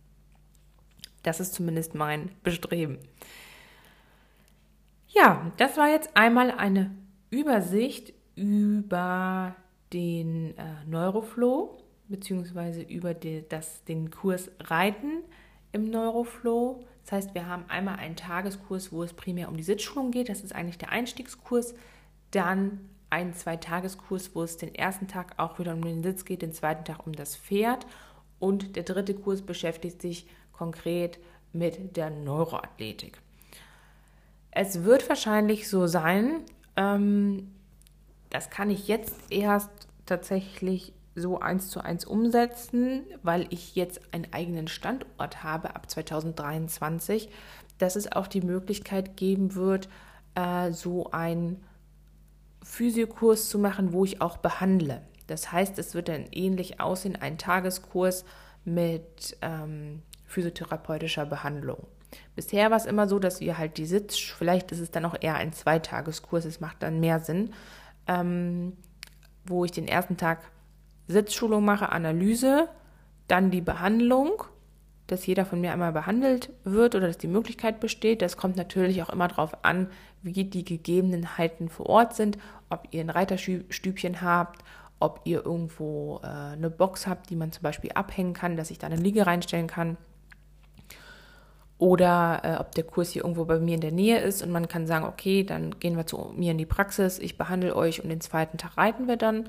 Das 1.22 1.40
ist 1.40 1.54
zumindest 1.54 1.94
mein 1.94 2.31
Bestreben. 2.42 2.98
Ja, 5.09 5.50
das 5.57 5.76
war 5.76 5.88
jetzt 5.88 6.16
einmal 6.16 6.50
eine 6.50 6.94
Übersicht 7.31 8.12
über 8.37 9.57
den 9.92 10.57
äh, 10.57 10.85
Neuroflow 10.87 11.78
beziehungsweise 12.09 12.83
über 12.83 13.14
die, 13.14 13.44
das, 13.48 13.85
den 13.85 14.11
Kurs 14.11 14.50
Reiten 14.61 15.22
im 15.72 15.90
Neuroflow. 15.90 16.81
Das 17.04 17.12
heißt, 17.12 17.35
wir 17.35 17.46
haben 17.46 17.64
einmal 17.68 17.96
einen 17.96 18.16
Tageskurs, 18.16 18.92
wo 18.92 19.02
es 19.02 19.12
primär 19.12 19.48
um 19.48 19.57
die 19.57 19.62
Sitzschulung 19.62 20.11
geht. 20.11 20.28
Das 20.28 20.42
ist 20.42 20.54
eigentlich 20.54 20.78
der 20.78 20.90
Einstiegskurs. 20.90 21.74
Dann 22.31 22.88
einen 23.11 23.33
Zweitageskurs, 23.33 24.35
wo 24.35 24.42
es 24.42 24.57
den 24.57 24.74
ersten 24.74 25.09
Tag 25.09 25.35
auch 25.38 25.59
wieder 25.59 25.72
um 25.72 25.83
den 25.83 26.02
Sitz 26.02 26.24
geht, 26.24 26.42
den 26.42 26.52
zweiten 26.52 26.85
Tag 26.85 27.07
um 27.07 27.12
das 27.12 27.37
Pferd. 27.37 27.87
Und 28.38 28.76
der 28.76 28.83
dritte 28.83 29.14
Kurs 29.14 29.42
beschäftigt 29.42 30.02
sich 30.02 30.26
konkret 30.59 31.18
mit 31.53 31.97
der 31.97 32.11
Neuroathletik. 32.11 33.21
Es 34.51 34.83
wird 34.83 35.09
wahrscheinlich 35.09 35.68
so 35.68 35.87
sein, 35.87 36.42
ähm, 36.77 37.55
das 38.31 38.51
kann 38.51 38.71
ich 38.71 38.88
jetzt 38.88 39.14
erst 39.31 39.71
tatsächlich 40.05 40.92
so 41.14 41.40
eins 41.40 41.71
zu 41.71 41.81
eins 41.81 42.04
umsetzen, 42.04 43.04
weil 43.23 43.46
ich 43.50 43.77
jetzt 43.77 44.00
einen 44.13 44.33
eigenen 44.33 44.69
Standort 44.69 45.42
habe 45.42 45.75
ab 45.75 45.88
2023, 45.88 47.31
dass 47.79 47.96
es 47.96 48.11
auch 48.11 48.27
die 48.27 48.40
Möglichkeit 48.40 49.17
geben 49.17 49.54
wird, 49.54 49.88
äh, 50.35 50.73
so 50.73 51.11
einen 51.11 51.65
Physiokurs 52.63 53.48
zu 53.48 53.59
machen, 53.59 53.92
wo 53.92 54.04
ich 54.04 54.21
auch 54.21 54.38
behandle. 54.38 55.02
Das 55.27 55.52
heißt, 55.52 55.79
es 55.79 55.94
wird 55.94 56.09
dann 56.09 56.27
ähnlich 56.33 56.81
aussehen, 56.81 57.17
ein 57.17 57.38
Tageskurs 57.38 58.25
mit 58.65 59.37
ähm, 59.40 60.02
physiotherapeutischer 60.29 61.26
Behandlung. 61.26 61.87
Bisher 62.37 62.70
war 62.70 62.76
es 62.76 62.87
immer 62.87 63.08
so, 63.08 63.18
dass 63.18 63.40
wir 63.40 63.58
halt 63.58 63.76
die 63.76 63.87
Sitz, 63.87 64.16
vielleicht 64.16 64.70
ist 64.72 64.81
es 64.81 64.90
dann 64.90 65.04
auch 65.04 65.16
eher 65.20 65.35
ein 65.35 65.52
Zweitageskurs, 65.52 66.44
es 66.44 66.60
macht 66.60 66.83
dann 66.83 67.00
mehr 67.00 67.20
Sinn, 67.20 67.52
ähm, 68.06 68.74
wo 69.44 69.64
ich 69.64 69.72
den 69.72 69.88
ersten 69.88 70.16
Tag 70.16 70.40
Sitzschulung 71.08 71.64
mache, 71.64 71.90
Analyse, 71.90 72.68
dann 73.26 73.50
die 73.50 73.60
Behandlung 73.60 74.44
dass 75.08 75.26
jeder 75.26 75.46
von 75.46 75.60
mir 75.60 75.72
einmal 75.72 75.92
behandelt 75.92 76.50
wird 76.64 76.94
oder 76.94 77.08
dass 77.08 77.18
die 77.18 77.29
Möglichkeit 77.29 77.81
besteht. 77.81 78.22
Das 78.22 78.37
kommt 78.37 78.56
natürlich 78.56 79.02
auch 79.02 79.08
immer 79.08 79.26
darauf 79.26 79.64
an, 79.64 79.88
wie 80.22 80.44
die 80.44 80.64
Gegebenheiten 80.64 81.70
vor 81.70 81.87
Ort 81.87 82.14
sind, 82.14 82.38
ob 82.68 82.87
ihr 82.90 83.00
ein 83.00 83.10
Reiterstübchen 83.10 84.20
habt, 84.20 84.62
ob 85.00 85.22
ihr 85.24 85.44
irgendwo 85.44 86.20
äh, 86.22 86.26
eine 86.26 86.70
Box 86.70 87.06
habt, 87.06 87.31
die 87.31 87.37
man 87.37 87.52
zum 87.52 87.62
Beispiel 87.62 87.90
abhängen 87.92 88.35
kann, 88.35 88.56
dass 88.56 88.70
ich 88.70 88.79
da 88.79 88.87
eine 88.87 88.96
Liege 88.96 89.26
reinstellen 89.26 89.66
kann. 89.66 89.96
Oder 91.79 92.40
äh, 92.42 92.56
ob 92.60 92.74
der 92.74 92.85
Kurs 92.85 93.10
hier 93.10 93.22
irgendwo 93.22 93.44
bei 93.44 93.60
mir 93.60 93.76
in 93.76 93.81
der 93.81 93.92
Nähe 93.92 94.18
ist 94.18 94.42
und 94.42 94.50
man 94.50 94.66
kann 94.66 94.88
sagen, 94.88 95.04
okay, 95.04 95.44
dann 95.44 95.79
gehen 95.79 95.96
wir 95.96 96.06
zu 96.06 96.33
mir 96.37 96.50
in 96.50 96.58
die 96.58 96.66
Praxis, 96.66 97.20
ich 97.20 97.38
behandle 97.38 97.76
euch 97.76 98.02
und 98.02 98.08
den 98.08 98.20
zweiten 98.20 98.58
Tag 98.58 98.76
reiten 98.76 99.06
wir 99.06 99.16
dann. 99.16 99.48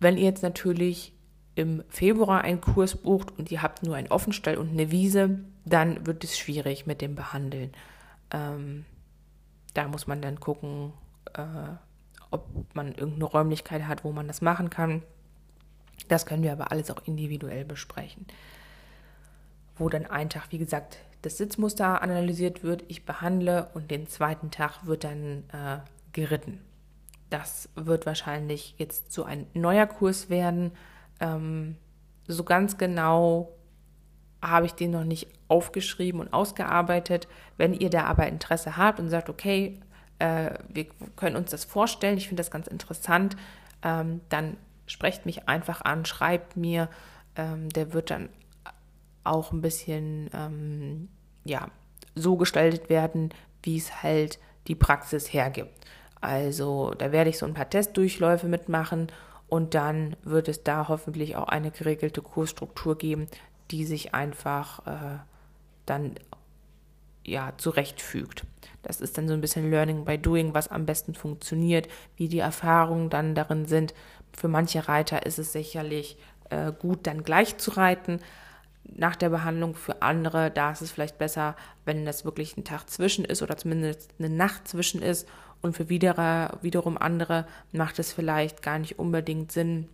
Wenn 0.00 0.16
ihr 0.16 0.24
jetzt 0.24 0.42
natürlich 0.42 1.12
im 1.54 1.84
Februar 1.88 2.40
einen 2.40 2.62
Kurs 2.62 2.96
bucht 2.96 3.38
und 3.38 3.52
ihr 3.52 3.60
habt 3.60 3.82
nur 3.82 3.94
einen 3.94 4.08
Offenstall 4.08 4.56
und 4.56 4.70
eine 4.70 4.90
Wiese, 4.90 5.40
dann 5.66 6.06
wird 6.06 6.24
es 6.24 6.38
schwierig 6.38 6.86
mit 6.86 7.02
dem 7.02 7.14
Behandeln. 7.14 7.72
Ähm, 8.30 8.86
da 9.74 9.86
muss 9.88 10.06
man 10.06 10.22
dann 10.22 10.40
gucken, 10.40 10.94
äh, 11.34 11.42
ob 12.30 12.48
man 12.74 12.88
irgendeine 12.88 13.24
Räumlichkeit 13.24 13.86
hat, 13.86 14.04
wo 14.04 14.12
man 14.12 14.26
das 14.26 14.40
machen 14.40 14.70
kann. 14.70 15.02
Das 16.08 16.24
können 16.24 16.42
wir 16.42 16.52
aber 16.52 16.72
alles 16.72 16.90
auch 16.90 17.02
individuell 17.06 17.66
besprechen. 17.66 18.26
Wo 19.76 19.88
dann 19.88 20.06
ein 20.06 20.30
Tag, 20.30 20.46
wie 20.50 20.58
gesagt, 20.58 20.98
das 21.22 21.38
Sitzmuster 21.38 22.02
analysiert 22.02 22.62
wird, 22.62 22.84
ich 22.88 23.04
behandle 23.04 23.68
und 23.74 23.90
den 23.90 24.08
zweiten 24.08 24.50
Tag 24.50 24.86
wird 24.86 25.04
dann 25.04 25.44
äh, 25.52 25.78
geritten. 26.12 26.60
Das 27.30 27.68
wird 27.74 28.04
wahrscheinlich 28.06 28.74
jetzt 28.76 29.12
so 29.12 29.24
ein 29.24 29.46
neuer 29.54 29.86
Kurs 29.86 30.28
werden. 30.28 30.72
Ähm, 31.20 31.76
so 32.26 32.44
ganz 32.44 32.76
genau 32.76 33.56
habe 34.42 34.66
ich 34.66 34.72
den 34.72 34.90
noch 34.90 35.04
nicht 35.04 35.28
aufgeschrieben 35.48 36.20
und 36.20 36.32
ausgearbeitet. 36.32 37.28
Wenn 37.56 37.72
ihr 37.72 37.90
da 37.90 38.04
aber 38.04 38.26
Interesse 38.26 38.76
habt 38.76 38.98
und 38.98 39.08
sagt, 39.08 39.28
okay, 39.28 39.80
äh, 40.18 40.54
wir 40.68 40.86
können 41.16 41.36
uns 41.36 41.52
das 41.52 41.64
vorstellen, 41.64 42.18
ich 42.18 42.28
finde 42.28 42.40
das 42.40 42.50
ganz 42.50 42.66
interessant, 42.66 43.36
ähm, 43.82 44.20
dann 44.28 44.56
sprecht 44.86 45.24
mich 45.24 45.48
einfach 45.48 45.82
an, 45.82 46.04
schreibt 46.04 46.56
mir. 46.56 46.88
Ähm, 47.36 47.70
der 47.70 47.94
wird 47.94 48.10
dann 48.10 48.28
auch 49.24 49.52
ein 49.52 49.60
bisschen 49.60 50.30
ähm, 50.34 51.08
ja, 51.44 51.68
so 52.14 52.36
gestaltet 52.36 52.88
werden, 52.88 53.30
wie 53.62 53.76
es 53.76 54.02
halt 54.02 54.38
die 54.66 54.74
Praxis 54.74 55.32
hergibt. 55.32 55.72
Also 56.20 56.92
da 56.96 57.12
werde 57.12 57.30
ich 57.30 57.38
so 57.38 57.46
ein 57.46 57.54
paar 57.54 57.68
Testdurchläufe 57.68 58.46
mitmachen 58.46 59.08
und 59.48 59.74
dann 59.74 60.16
wird 60.22 60.48
es 60.48 60.62
da 60.62 60.88
hoffentlich 60.88 61.36
auch 61.36 61.48
eine 61.48 61.70
geregelte 61.70 62.22
Kursstruktur 62.22 62.96
geben, 62.96 63.26
die 63.70 63.84
sich 63.84 64.14
einfach 64.14 64.86
äh, 64.86 65.18
dann 65.84 66.14
ja 67.24 67.52
zurechtfügt. 67.56 68.44
Das 68.82 69.00
ist 69.00 69.18
dann 69.18 69.28
so 69.28 69.34
ein 69.34 69.40
bisschen 69.40 69.70
Learning 69.70 70.04
by 70.04 70.18
Doing, 70.18 70.54
was 70.54 70.68
am 70.68 70.86
besten 70.86 71.14
funktioniert, 71.14 71.88
wie 72.16 72.28
die 72.28 72.40
Erfahrungen 72.40 73.10
dann 73.10 73.34
darin 73.34 73.66
sind. 73.66 73.94
Für 74.32 74.48
manche 74.48 74.88
Reiter 74.88 75.26
ist 75.26 75.38
es 75.38 75.52
sicherlich 75.52 76.16
äh, 76.50 76.72
gut, 76.72 77.06
dann 77.06 77.24
gleich 77.24 77.58
zu 77.58 77.72
reiten 77.72 78.20
nach 78.84 79.16
der 79.16 79.30
Behandlung. 79.30 79.74
Für 79.74 80.02
andere, 80.02 80.50
da 80.50 80.72
ist 80.72 80.82
es 80.82 80.90
vielleicht 80.90 81.18
besser, 81.18 81.56
wenn 81.84 82.04
das 82.04 82.24
wirklich 82.24 82.56
ein 82.56 82.64
Tag 82.64 82.88
zwischen 82.88 83.24
ist 83.24 83.42
oder 83.42 83.56
zumindest 83.56 84.10
eine 84.18 84.30
Nacht 84.30 84.68
zwischen 84.68 85.02
ist. 85.02 85.28
Und 85.60 85.76
für 85.76 85.88
wieder, 85.88 86.58
wiederum 86.62 86.98
andere 86.98 87.46
macht 87.70 87.98
es 87.98 88.12
vielleicht 88.12 88.62
gar 88.62 88.78
nicht 88.78 88.98
unbedingt 88.98 89.52
Sinn, 89.52 89.88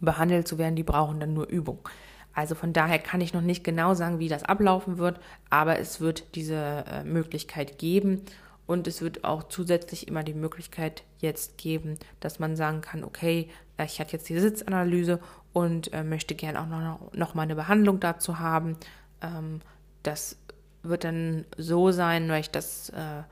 behandelt 0.00 0.46
zu 0.46 0.58
werden. 0.58 0.76
Die 0.76 0.82
brauchen 0.82 1.20
dann 1.20 1.34
nur 1.34 1.48
Übung. 1.48 1.88
Also 2.32 2.54
von 2.54 2.72
daher 2.72 2.98
kann 2.98 3.20
ich 3.20 3.32
noch 3.32 3.40
nicht 3.40 3.64
genau 3.64 3.94
sagen, 3.94 4.18
wie 4.18 4.28
das 4.28 4.44
ablaufen 4.44 4.98
wird, 4.98 5.18
aber 5.48 5.78
es 5.78 6.00
wird 6.00 6.34
diese 6.36 6.84
äh, 6.86 7.04
Möglichkeit 7.04 7.78
geben 7.78 8.22
und 8.66 8.86
es 8.86 9.02
wird 9.02 9.24
auch 9.24 9.42
zusätzlich 9.44 10.06
immer 10.06 10.22
die 10.22 10.34
Möglichkeit 10.34 11.02
jetzt 11.18 11.58
geben, 11.58 11.98
dass 12.20 12.38
man 12.38 12.54
sagen 12.54 12.82
kann, 12.82 13.02
okay, 13.02 13.50
ich 13.84 13.98
hatte 13.98 14.12
jetzt 14.12 14.28
die 14.28 14.38
Sitzanalyse 14.38 15.18
und 15.52 15.92
äh, 15.92 16.04
möchte 16.04 16.34
gerne 16.34 16.60
auch 16.60 16.66
noch, 16.66 17.12
noch 17.12 17.34
mal 17.34 17.42
eine 17.42 17.54
Behandlung 17.54 18.00
dazu 18.00 18.38
haben. 18.38 18.76
Ähm, 19.20 19.60
das 20.02 20.36
wird 20.82 21.04
dann 21.04 21.44
so 21.56 21.90
sein, 21.92 22.28
weil 22.28 22.40
ich 22.40 22.50
das 22.50 22.90
äh, 22.90 23.22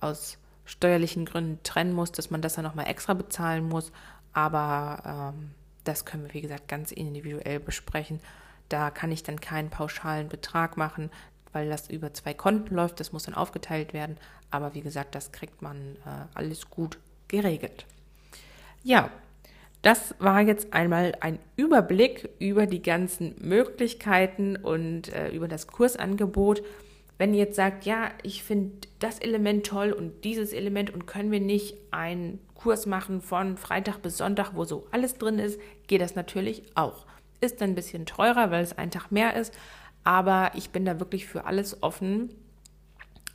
aus 0.00 0.38
steuerlichen 0.64 1.24
Gründen 1.24 1.62
trennen 1.62 1.92
muss, 1.92 2.12
dass 2.12 2.30
man 2.30 2.42
das 2.42 2.54
dann 2.54 2.64
nochmal 2.64 2.88
extra 2.88 3.14
bezahlen 3.14 3.68
muss. 3.68 3.92
Aber 4.32 5.32
ähm, 5.34 5.50
das 5.84 6.04
können 6.04 6.24
wir, 6.24 6.34
wie 6.34 6.40
gesagt, 6.40 6.68
ganz 6.68 6.92
individuell 6.92 7.60
besprechen. 7.60 8.20
Da 8.68 8.90
kann 8.90 9.10
ich 9.10 9.22
dann 9.22 9.40
keinen 9.40 9.70
pauschalen 9.70 10.28
Betrag 10.28 10.76
machen, 10.76 11.10
weil 11.52 11.68
das 11.68 11.90
über 11.90 12.14
zwei 12.14 12.34
Konten 12.34 12.74
läuft. 12.74 13.00
Das 13.00 13.12
muss 13.12 13.24
dann 13.24 13.34
aufgeteilt 13.34 13.92
werden. 13.92 14.16
Aber 14.50 14.74
wie 14.74 14.80
gesagt, 14.80 15.14
das 15.14 15.32
kriegt 15.32 15.62
man 15.62 15.96
äh, 16.06 16.26
alles 16.34 16.70
gut 16.70 16.98
geregelt. 17.28 17.86
Ja, 18.82 19.10
das 19.82 20.14
war 20.18 20.42
jetzt 20.42 20.74
einmal 20.74 21.14
ein 21.20 21.38
Überblick 21.56 22.28
über 22.38 22.66
die 22.66 22.82
ganzen 22.82 23.34
Möglichkeiten 23.40 24.56
und 24.56 25.12
äh, 25.12 25.30
über 25.30 25.48
das 25.48 25.66
Kursangebot. 25.66 26.62
Wenn 27.16 27.32
ihr 27.32 27.40
jetzt 27.40 27.56
sagt, 27.56 27.86
ja, 27.86 28.10
ich 28.22 28.42
finde 28.42 28.88
das 28.98 29.18
Element 29.18 29.66
toll 29.66 29.92
und 29.92 30.24
dieses 30.24 30.52
Element 30.52 30.90
und 30.92 31.06
können 31.06 31.30
wir 31.30 31.40
nicht 31.40 31.76
einen 31.90 32.40
Kurs 32.54 32.84
machen 32.84 33.22
von 33.22 33.56
Freitag 33.56 34.02
bis 34.02 34.18
Sonntag, 34.18 34.52
wo 34.54 34.64
so 34.64 34.86
alles 34.90 35.14
drin 35.14 35.38
ist, 35.38 35.58
geht 35.86 36.02
das 36.02 36.14
natürlich 36.14 36.62
auch. 36.74 37.06
Ist 37.40 37.62
dann 37.62 37.70
ein 37.70 37.74
bisschen 37.74 38.04
teurer, 38.04 38.50
weil 38.50 38.62
es 38.62 38.76
ein 38.76 38.90
Tag 38.90 39.10
mehr 39.10 39.34
ist, 39.34 39.54
aber 40.04 40.52
ich 40.54 40.70
bin 40.70 40.84
da 40.84 41.00
wirklich 41.00 41.26
für 41.26 41.46
alles 41.46 41.82
offen 41.82 42.30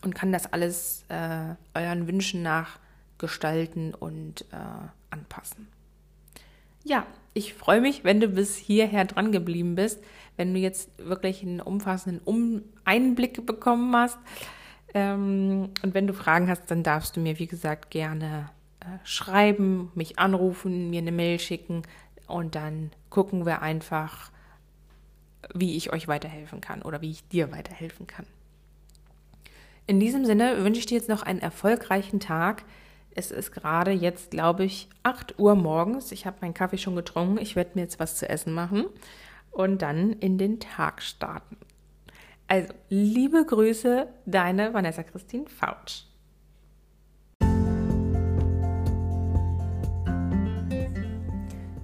und 0.04 0.14
kann 0.14 0.32
das 0.32 0.52
alles 0.54 1.06
äh, 1.10 1.56
euren 1.74 2.08
Wünschen 2.08 2.44
nach 2.44 2.80
gestalten 3.18 3.96
und 3.96 4.42
äh, 4.52 4.56
anpassen. 5.10 5.75
Ja, 6.86 7.08
ich 7.34 7.56
freue 7.56 7.82
mich, 7.82 8.04
wenn 8.04 8.20
du 8.20 8.30
bis 8.30 8.56
hierher 8.56 9.06
dran 9.06 9.32
geblieben 9.32 9.74
bist, 9.76 10.02
wenn 10.38 10.54
du 10.54 10.60
jetzt 10.60 10.92
wirklich 11.00 11.42
einen 11.42 11.60
umfassenden 11.60 12.22
um 12.24 12.62
Einblick 12.86 13.44
bekommen 13.46 13.94
hast. 13.96 14.20
Ähm, 14.94 15.72
und 15.82 15.94
wenn 15.96 16.06
du 16.06 16.14
Fragen 16.14 16.48
hast, 16.48 16.70
dann 16.70 16.84
darfst 16.84 17.18
du 17.18 17.20
mir, 17.20 17.40
wie 17.40 17.48
gesagt, 17.48 17.90
gerne 17.90 18.52
äh, 18.82 18.86
schreiben, 19.04 19.92
mich 19.96 20.20
anrufen, 20.20 20.92
mir 20.92 21.02
eine 21.02 21.12
Mail 21.12 21.40
schicken 21.40 21.82
und 22.28 22.54
dann 22.54 22.92
gucken 23.10 23.48
wir 23.48 23.64
einfach, 23.64 24.32
wie 25.54 25.76
ich 25.76 25.92
euch 25.92 26.08
weiterhelfen 26.08 26.62
kann 26.62 26.84
oder 26.84 27.02
wie 27.02 27.12
ich 27.12 27.28
dir 27.28 27.52
weiterhelfen 27.52 28.06
kann. 28.06 28.28
In 29.88 30.00
diesem 30.00 30.24
Sinne 30.26 30.64
wünsche 30.64 30.80
ich 30.80 30.86
dir 30.86 30.98
jetzt 30.98 31.10
noch 31.10 31.24
einen 31.24 31.40
erfolgreichen 31.40 32.20
Tag. 32.20 32.64
Es 33.18 33.32
ist 33.32 33.54
gerade 33.54 33.92
jetzt, 33.92 34.32
glaube 34.32 34.66
ich, 34.66 34.90
8 35.04 35.40
Uhr 35.40 35.56
morgens. 35.56 36.12
Ich 36.12 36.26
habe 36.26 36.36
meinen 36.42 36.54
Kaffee 36.54 36.78
schon 36.78 36.98
getrunken. 36.98 37.38
Ich 37.38 37.56
werde 37.56 37.72
mir 37.76 37.82
jetzt 37.84 37.98
was 37.98 38.18
zu 38.18 38.28
essen 38.28 38.52
machen 38.54 38.88
und 39.52 39.82
dann 39.82 40.12
in 40.12 40.38
den 40.38 40.60
Tag 40.60 41.02
starten. 41.02 41.56
Also, 42.48 42.74
liebe 42.90 43.46
Grüße, 43.46 44.10
deine 44.26 44.74
Vanessa 44.74 45.02
Christine 45.04 45.46
Fautsch. 45.48 46.04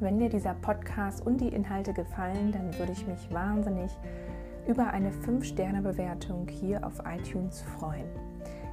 Wenn 0.01 0.19
dir 0.19 0.27
dieser 0.27 0.55
Podcast 0.55 1.25
und 1.25 1.39
die 1.39 1.47
Inhalte 1.47 1.93
gefallen, 1.93 2.51
dann 2.51 2.77
würde 2.77 2.91
ich 2.91 3.07
mich 3.07 3.31
wahnsinnig 3.31 3.89
über 4.67 4.87
eine 4.87 5.11
5-Sterne-Bewertung 5.11 6.49
hier 6.49 6.85
auf 6.85 7.01
iTunes 7.05 7.61
freuen. 7.61 8.09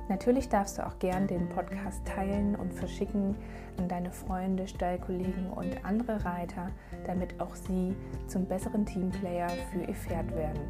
Natürlich 0.09 0.48
darfst 0.48 0.78
du 0.78 0.86
auch 0.86 0.98
gern 0.98 1.26
den 1.26 1.48
Podcast 1.50 2.04
teilen 2.06 2.56
und 2.56 2.72
verschicken 2.72 3.36
an 3.76 3.88
deine 3.88 4.11
Freunde, 4.11 4.66
Stallkollegen 4.66 5.50
und 5.50 5.84
andere 5.84 6.24
Reiter, 6.24 6.70
damit 7.06 7.38
auch 7.40 7.54
sie 7.54 7.94
zum 8.26 8.46
besseren 8.46 8.86
Teamplayer 8.86 9.48
für 9.70 9.80
ihr 9.80 9.94
Pferd 9.94 10.34
werden. 10.34 10.61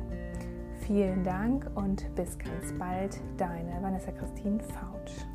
Vielen 0.80 1.22
Dank 1.22 1.70
und 1.74 2.14
bis 2.14 2.38
ganz 2.38 2.72
bald, 2.78 3.20
deine 3.36 3.80
Vanessa 3.80 4.10
Christine 4.10 4.58
Fautsch. 4.60 5.26